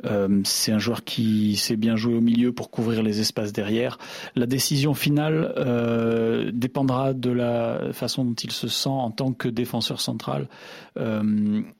Euh, 0.05 0.41
c'est 0.45 0.71
un 0.71 0.79
joueur 0.79 1.03
qui 1.03 1.57
s'est 1.57 1.75
bien 1.75 1.97
joué 1.97 2.13
au 2.13 2.21
milieu 2.21 2.53
pour 2.53 2.71
couvrir 2.71 3.03
les 3.03 3.19
espaces 3.19 3.51
derrière. 3.51 3.97
La 4.35 4.45
décision 4.45 4.93
finale 4.93 5.53
euh, 5.57 6.49
dépendra 6.53 7.13
de 7.13 7.29
la 7.29 7.91
façon 7.91 8.23
dont 8.23 8.33
il 8.33 8.51
se 8.51 8.69
sent 8.69 8.89
en 8.89 9.11
tant 9.11 9.33
que 9.33 9.49
défenseur 9.49 9.99
central. 9.99 10.47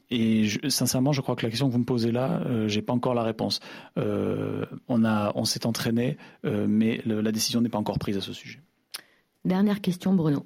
Et 0.09 0.47
sincèrement, 0.67 1.11
je 1.13 1.21
crois 1.21 1.35
que 1.35 1.45
la 1.45 1.49
question 1.49 1.67
que 1.67 1.73
vous 1.73 1.79
me 1.79 1.85
posez 1.85 2.11
là, 2.11 2.41
j'ai 2.67 2.81
pas 2.81 2.93
encore 2.93 3.13
la 3.13 3.23
réponse. 3.23 3.61
on 3.95 5.05
a, 5.05 5.31
on 5.35 5.45
s'est 5.45 5.65
entraîné, 5.65 6.17
mais 6.43 7.01
la 7.05 7.31
décision 7.31 7.61
n'est 7.61 7.69
pas 7.69 7.77
encore 7.77 7.99
prise 7.99 8.17
à 8.17 8.21
ce 8.21 8.33
sujet. 8.33 8.59
Dernière 9.45 9.81
question, 9.81 10.13
Bruno. 10.13 10.45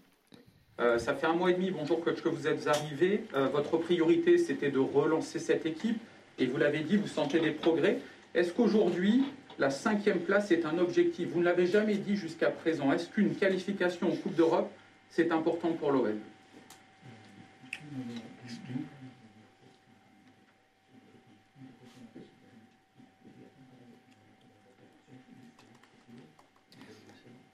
Euh, 0.80 1.00
ça 1.00 1.16
fait 1.16 1.26
un 1.26 1.34
mois 1.34 1.50
et 1.50 1.56
demi, 1.56 1.72
bonjour 1.72 2.04
coach, 2.04 2.22
que 2.22 2.30
vous 2.30 2.48
êtes 2.48 2.68
arrivé. 2.68 3.24
Euh, 3.34 3.48
votre 3.48 3.78
priorité, 3.78 4.38
c'était 4.38 4.70
de 4.70 4.78
relancer 4.80 5.40
cette 5.40 5.66
équipe. 5.66 6.00
Et 6.38 6.46
vous 6.46 6.58
l'avez 6.58 6.82
dit, 6.82 6.98
vous 6.98 7.08
sentez 7.08 7.40
des 7.40 7.52
progrès. 7.52 8.00
Est-ce 8.36 8.54
qu'aujourd'hui, 8.54 9.24
la 9.58 9.72
cinquième 9.72 10.20
place 10.20 10.52
est 10.52 10.66
un 10.66 10.78
objectif? 10.78 11.30
Vous 11.30 11.40
ne 11.40 11.46
l'avez 11.46 11.66
jamais 11.66 11.96
dit 11.96 12.16
jusqu'à 12.16 12.52
présent. 12.52 12.92
Est-ce 12.94 13.10
qu'une 13.10 13.34
qualification 13.34 14.12
en 14.12 14.16
Coupe 14.16 14.36
d'Europe, 14.36 14.72
c'est 15.10 15.32
important 15.32 15.72
pour 15.72 15.92
l'OL 15.92 16.16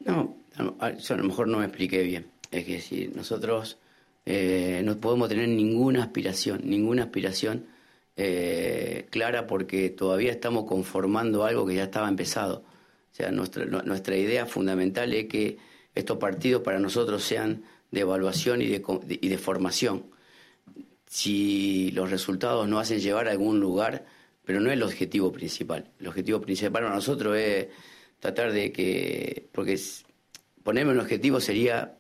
Non, 0.06 0.36
a 0.82 1.16
lo 1.16 1.24
mejor 1.24 1.48
no 1.48 1.62
expliqué 1.62 2.04
bien. 2.04 2.33
Es 2.54 2.86
si 2.86 3.08
nosotros 3.08 3.80
eh, 4.26 4.82
no 4.86 4.98
podemos 4.98 5.28
tener 5.28 5.50
ninguna 5.50 6.04
aspiración, 6.04 6.62
ninguna 6.64 7.04
aspiración 7.04 7.66
eh, 8.16 9.08
clara 9.10 9.48
porque 9.48 9.90
todavía 9.90 10.32
estamos 10.32 10.66
conformando 10.66 11.46
algo 11.46 11.66
que 11.66 11.76
ya 11.76 11.86
estaba 11.86 12.08
empezado. 12.08 12.64
O 13.12 13.16
sea, 13.16 13.32
nuestra, 13.32 13.66
nuestra 13.66 14.16
idea 14.16 14.46
fundamental 14.46 15.14
es 15.14 15.26
que 15.26 15.58
estos 15.96 16.18
partidos 16.18 16.62
para 16.62 16.80
nosotros 16.80 17.24
sean 17.24 17.64
de 17.90 18.02
evaluación 18.02 18.62
y 18.62 18.68
de, 18.68 18.84
y 19.22 19.28
de 19.28 19.38
formación. 19.38 20.06
Si 21.08 21.92
los 21.92 22.12
resultados 22.12 22.68
no 22.68 22.80
hacen 22.80 23.00
llevar 23.00 23.28
a 23.28 23.32
algún 23.32 23.60
lugar, 23.60 24.06
pero 24.46 24.60
no 24.60 24.70
es 24.70 24.74
el 24.74 24.84
objetivo 24.84 25.32
principal. 25.32 25.90
El 26.00 26.08
objetivo 26.08 26.40
principal 26.40 26.84
para 26.84 26.90
nosotros 26.90 27.36
es 27.36 27.68
tratar 28.20 28.52
de 28.52 28.72
que, 28.72 29.48
porque 29.52 29.80
ponerme 30.64 30.94
un 30.94 31.00
objetivo 31.00 31.40
sería 31.40 31.98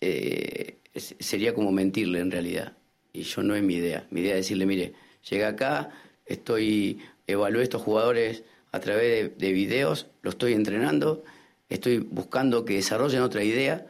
eh, 0.00 0.78
sería 0.94 1.54
como 1.54 1.72
mentirle 1.72 2.20
en 2.20 2.30
realidad. 2.30 2.72
Y 3.12 3.22
yo 3.22 3.42
no 3.42 3.54
es 3.54 3.62
mi 3.62 3.74
idea. 3.74 4.06
Mi 4.10 4.20
idea 4.20 4.32
es 4.32 4.44
decirle, 4.44 4.66
mire, 4.66 4.92
llega 5.28 5.48
acá, 5.48 5.90
estoy, 6.26 7.00
evalué 7.26 7.62
estos 7.62 7.82
jugadores 7.82 8.44
a 8.72 8.80
través 8.80 9.36
de, 9.38 9.52
videos, 9.52 10.06
lo 10.22 10.30
estoy 10.30 10.52
entrenando, 10.52 11.24
estoy 11.68 11.98
buscando 11.98 12.64
que 12.64 12.74
desarrollen 12.74 13.22
otra 13.22 13.42
idea, 13.42 13.86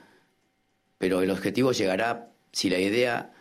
pero 0.99 1.21
el 1.21 1.31
objetivo 1.31 1.73
llegará 1.73 2.31
si 2.53 2.71
la 2.71 2.79
idea 2.79 3.33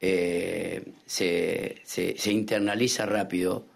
eh, 0.00 0.92
se, 1.04 1.82
se, 1.84 2.32
internaliza 2.32 3.04
rápido, 3.04 3.66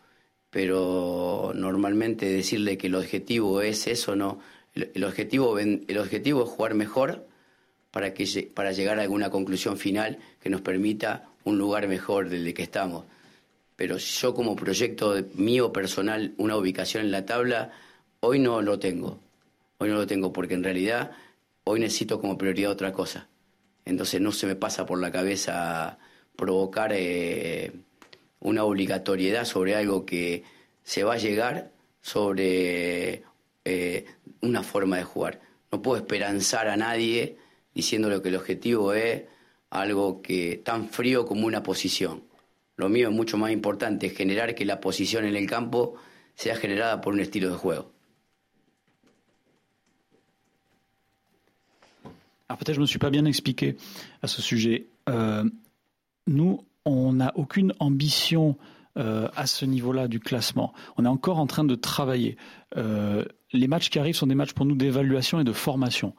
pero 0.51 1.53
normalmente 1.55 2.27
decirle 2.27 2.79
que 2.79 2.87
el 2.87 2.95
objetivo 2.95 3.61
es 3.61 3.87
eso, 3.87 4.17
no. 4.17 4.41
El, 4.75 5.05
objetivo, 5.05 5.59
el 5.59 5.99
objetivo 5.99 6.45
es 6.45 6.51
jugar 6.51 6.75
mejor 6.75 7.27
para, 7.91 8.15
que, 8.15 8.51
para 8.55 8.73
llegar 8.73 8.99
a 8.99 9.03
alguna 9.03 9.31
conclusión 9.31 9.77
final 9.77 10.19
que 10.41 10.51
nos 10.51 10.61
permita 10.61 11.29
un 11.45 11.59
lugar 11.59 11.89
mejor 11.89 12.29
del 12.29 12.53
que 12.55 12.63
estamos. 12.63 13.05
Pero 13.77 13.97
yo 13.97 14.35
como 14.35 14.57
proyecto 14.57 15.17
mío 15.35 15.73
personal, 15.73 16.35
una 16.37 16.57
ubicación 16.57 17.05
en 17.05 17.11
la 17.11 17.25
tabla, 17.25 17.73
hoy 18.21 18.39
no 18.39 18.61
lo 18.61 18.79
tengo. 18.79 19.19
Hoy 19.79 19.89
no 19.89 19.95
lo 19.95 20.07
tengo 20.07 20.33
porque 20.33 20.55
en 20.55 20.65
realidad 20.65 21.13
hoy 21.65 21.81
necesito 21.81 22.21
como 22.21 22.37
prioridad 22.37 22.71
otra 22.71 22.93
cosa. 22.93 23.29
Entonces 23.85 24.21
no 24.21 24.33
se 24.33 24.47
me 24.47 24.55
pasa 24.55 24.85
por 24.85 25.01
la 25.01 25.11
cabeza 25.11 25.99
provocar 26.37 26.93
eh, 26.95 27.73
una 28.41 28.65
obligatoriedad 28.65 29.45
sobre 29.45 29.75
algo 29.75 30.05
que 30.05 30.45
se 30.85 31.03
va 31.03 31.15
a 31.15 31.19
llegar 31.19 31.71
sobre 32.03 33.23
eh, 33.65 34.07
una 34.41 34.63
forma 34.63 34.97
de 34.99 35.05
jugar. 35.05 35.41
No 35.73 35.83
puedo 35.83 35.97
esperanzar 35.97 36.69
a 36.69 36.77
nadie 36.77 37.37
diciéndole 37.75 38.21
que 38.21 38.29
el 38.29 38.37
objetivo 38.37 38.93
es 38.93 39.23
algo 39.71 40.21
que 40.21 40.61
tan 40.65 40.89
frío 40.89 41.25
como 41.25 41.47
una 41.47 41.63
posición. 41.63 42.23
Lo 42.77 42.89
mío 42.89 43.09
es 43.09 43.15
mucho 43.15 43.37
más 43.37 43.53
importante, 43.53 44.07
es 44.07 44.17
generar 44.17 44.55
que 44.55 44.65
la 44.65 44.81
posición 44.81 45.25
en 45.25 45.37
el 45.37 45.47
campo 45.47 45.95
sea 46.35 46.57
generada 46.57 47.01
por 47.01 47.13
un 47.13 47.21
estilo 47.21 47.51
de 47.51 47.57
juego. 47.57 47.93
Alors 52.49 52.59
peut-être 52.59 52.75
je 52.75 52.81
ne 52.81 52.85
me 52.85 52.87
suis 52.87 52.99
pas 52.99 53.11
bien 53.11 53.27
expliqué 53.27 53.77
à 54.23 54.27
ce 54.27 54.43
sujet. 54.43 54.87
Euh, 55.09 55.45
nous, 56.27 56.65
on 56.85 57.13
n'a 57.13 57.33
aucune 57.37 57.73
ambition 57.79 58.57
euh, 58.97 59.29
à 59.37 59.47
ce 59.47 59.65
niveau-là 59.65 60.09
du 60.09 60.19
classement. 60.19 60.73
On 60.97 61.05
est 61.05 61.09
encore 61.09 61.39
en 61.39 61.47
train 61.47 61.63
de 61.63 61.77
travailler. 61.77 62.37
Euh, 62.77 63.25
les 63.53 63.69
matchs 63.69 63.89
qui 63.89 64.01
arrivent 64.01 64.17
sont 64.17 64.27
des 64.27 64.35
matchs 64.35 64.53
pour 64.53 64.67
nous 64.67 64.75
d'évaluation 64.75 65.39
et 65.39 65.45
de 65.45 65.53
formation. 65.53 66.13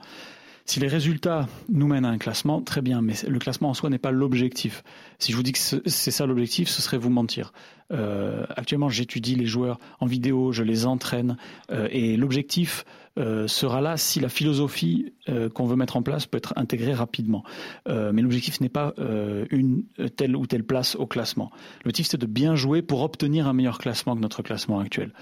Si 0.65 0.80
les 0.80 0.88
résultats 0.88 1.47
nous 1.69 1.88
mènent 1.88 2.06
à 2.06 2.10
un 2.10 2.17
classement, 2.17 2.62
très 2.62 2.82
bien, 2.82 3.02
mais 3.02 3.13
le 3.28 3.39
classement 3.39 3.69
en 3.69 3.74
soi 3.74 3.89
n'est 3.89 3.97
pas 3.97 4.12
l'objectif. 4.12 4.84
Si 5.19 5.32
je 5.32 5.38
vous 5.38 5.43
dis 5.43 5.52
que 5.52 5.60
c'est 5.60 6.12
ça 6.12 6.26
l'objectif, 6.26 6.69
ce 6.69 6.82
serait 6.82 6.97
vous 6.97 7.10
mentir. 7.10 7.52
Euh, 7.91 8.45
actuellement, 8.56 8.89
j'étudie 8.89 9.36
les 9.36 9.45
joueurs 9.45 9.80
en 10.00 10.06
vidéo, 10.06 10.52
je 10.52 10.63
les 10.63 10.86
entraîne, 10.86 11.38
euh, 11.71 11.88
et 11.91 12.15
l'objectif 12.15 12.86
euh, 13.17 13.47
sera 13.47 13.82
là 13.82 13.97
si 13.97 14.19
la 14.19 14.30
philosophie 14.30 15.13
euh, 15.30 15.50
qu'on 15.50 15.65
veut 15.65 15.76
mettre 15.76 15.97
en 15.97 16.02
place 16.02 16.26
peut 16.26 16.38
être 16.38 16.54
intégrée 16.56 16.93
rapidement. 16.93 17.43
Euh, 17.88 18.12
mais 18.13 18.21
l'objectif 18.21 18.62
n'est 18.62 18.69
pas 18.69 18.93
euh, 19.00 19.45
une 19.50 19.84
telle 20.15 20.36
ou 20.36 20.45
telle 20.47 20.63
place 20.63 20.95
au 20.95 21.06
classement. 21.06 21.52
L'objectif, 21.84 22.08
c'est 22.08 22.19
de 22.19 22.26
bien 22.26 22.56
jouer 22.56 22.82
pour 22.82 23.02
obtenir 23.02 23.47
un 23.47 23.54
meilleur 23.54 23.78
classement 23.78 24.15
que 24.15 24.21
notre 24.21 24.41
classement 24.41 24.80
actuel. 24.80 25.13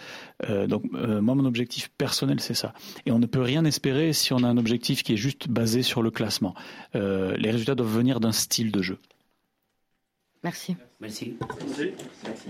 donc, 0.67 0.83
moi, 0.91 1.35
mon 1.35 1.45
objectif 1.45 1.89
personnel, 1.97 2.39
c'est 2.39 2.53
ça. 2.53 2.73
Et 3.05 3.11
on 3.11 3.19
ne 3.19 3.25
peut 3.25 3.41
rien 3.41 3.65
espérer 3.65 4.13
si 4.13 4.33
on 4.33 4.43
a 4.43 4.47
un 4.47 4.57
objectif 4.57 5.03
qui 5.03 5.13
est 5.13 5.17
juste 5.17 5.47
basé 5.49 5.81
sur 5.81 6.01
le 6.01 6.11
classement. 6.11 6.53
les 6.93 7.51
résultats 7.51 7.75
doivent 7.75 7.95
venir 7.95 8.19
d'un 8.19 8.31
style 8.31 8.71
de 8.71 8.81
jeu. 8.81 8.99
Merci. 10.43 10.75
Merci. 10.99 11.37
Merci. 12.25 12.49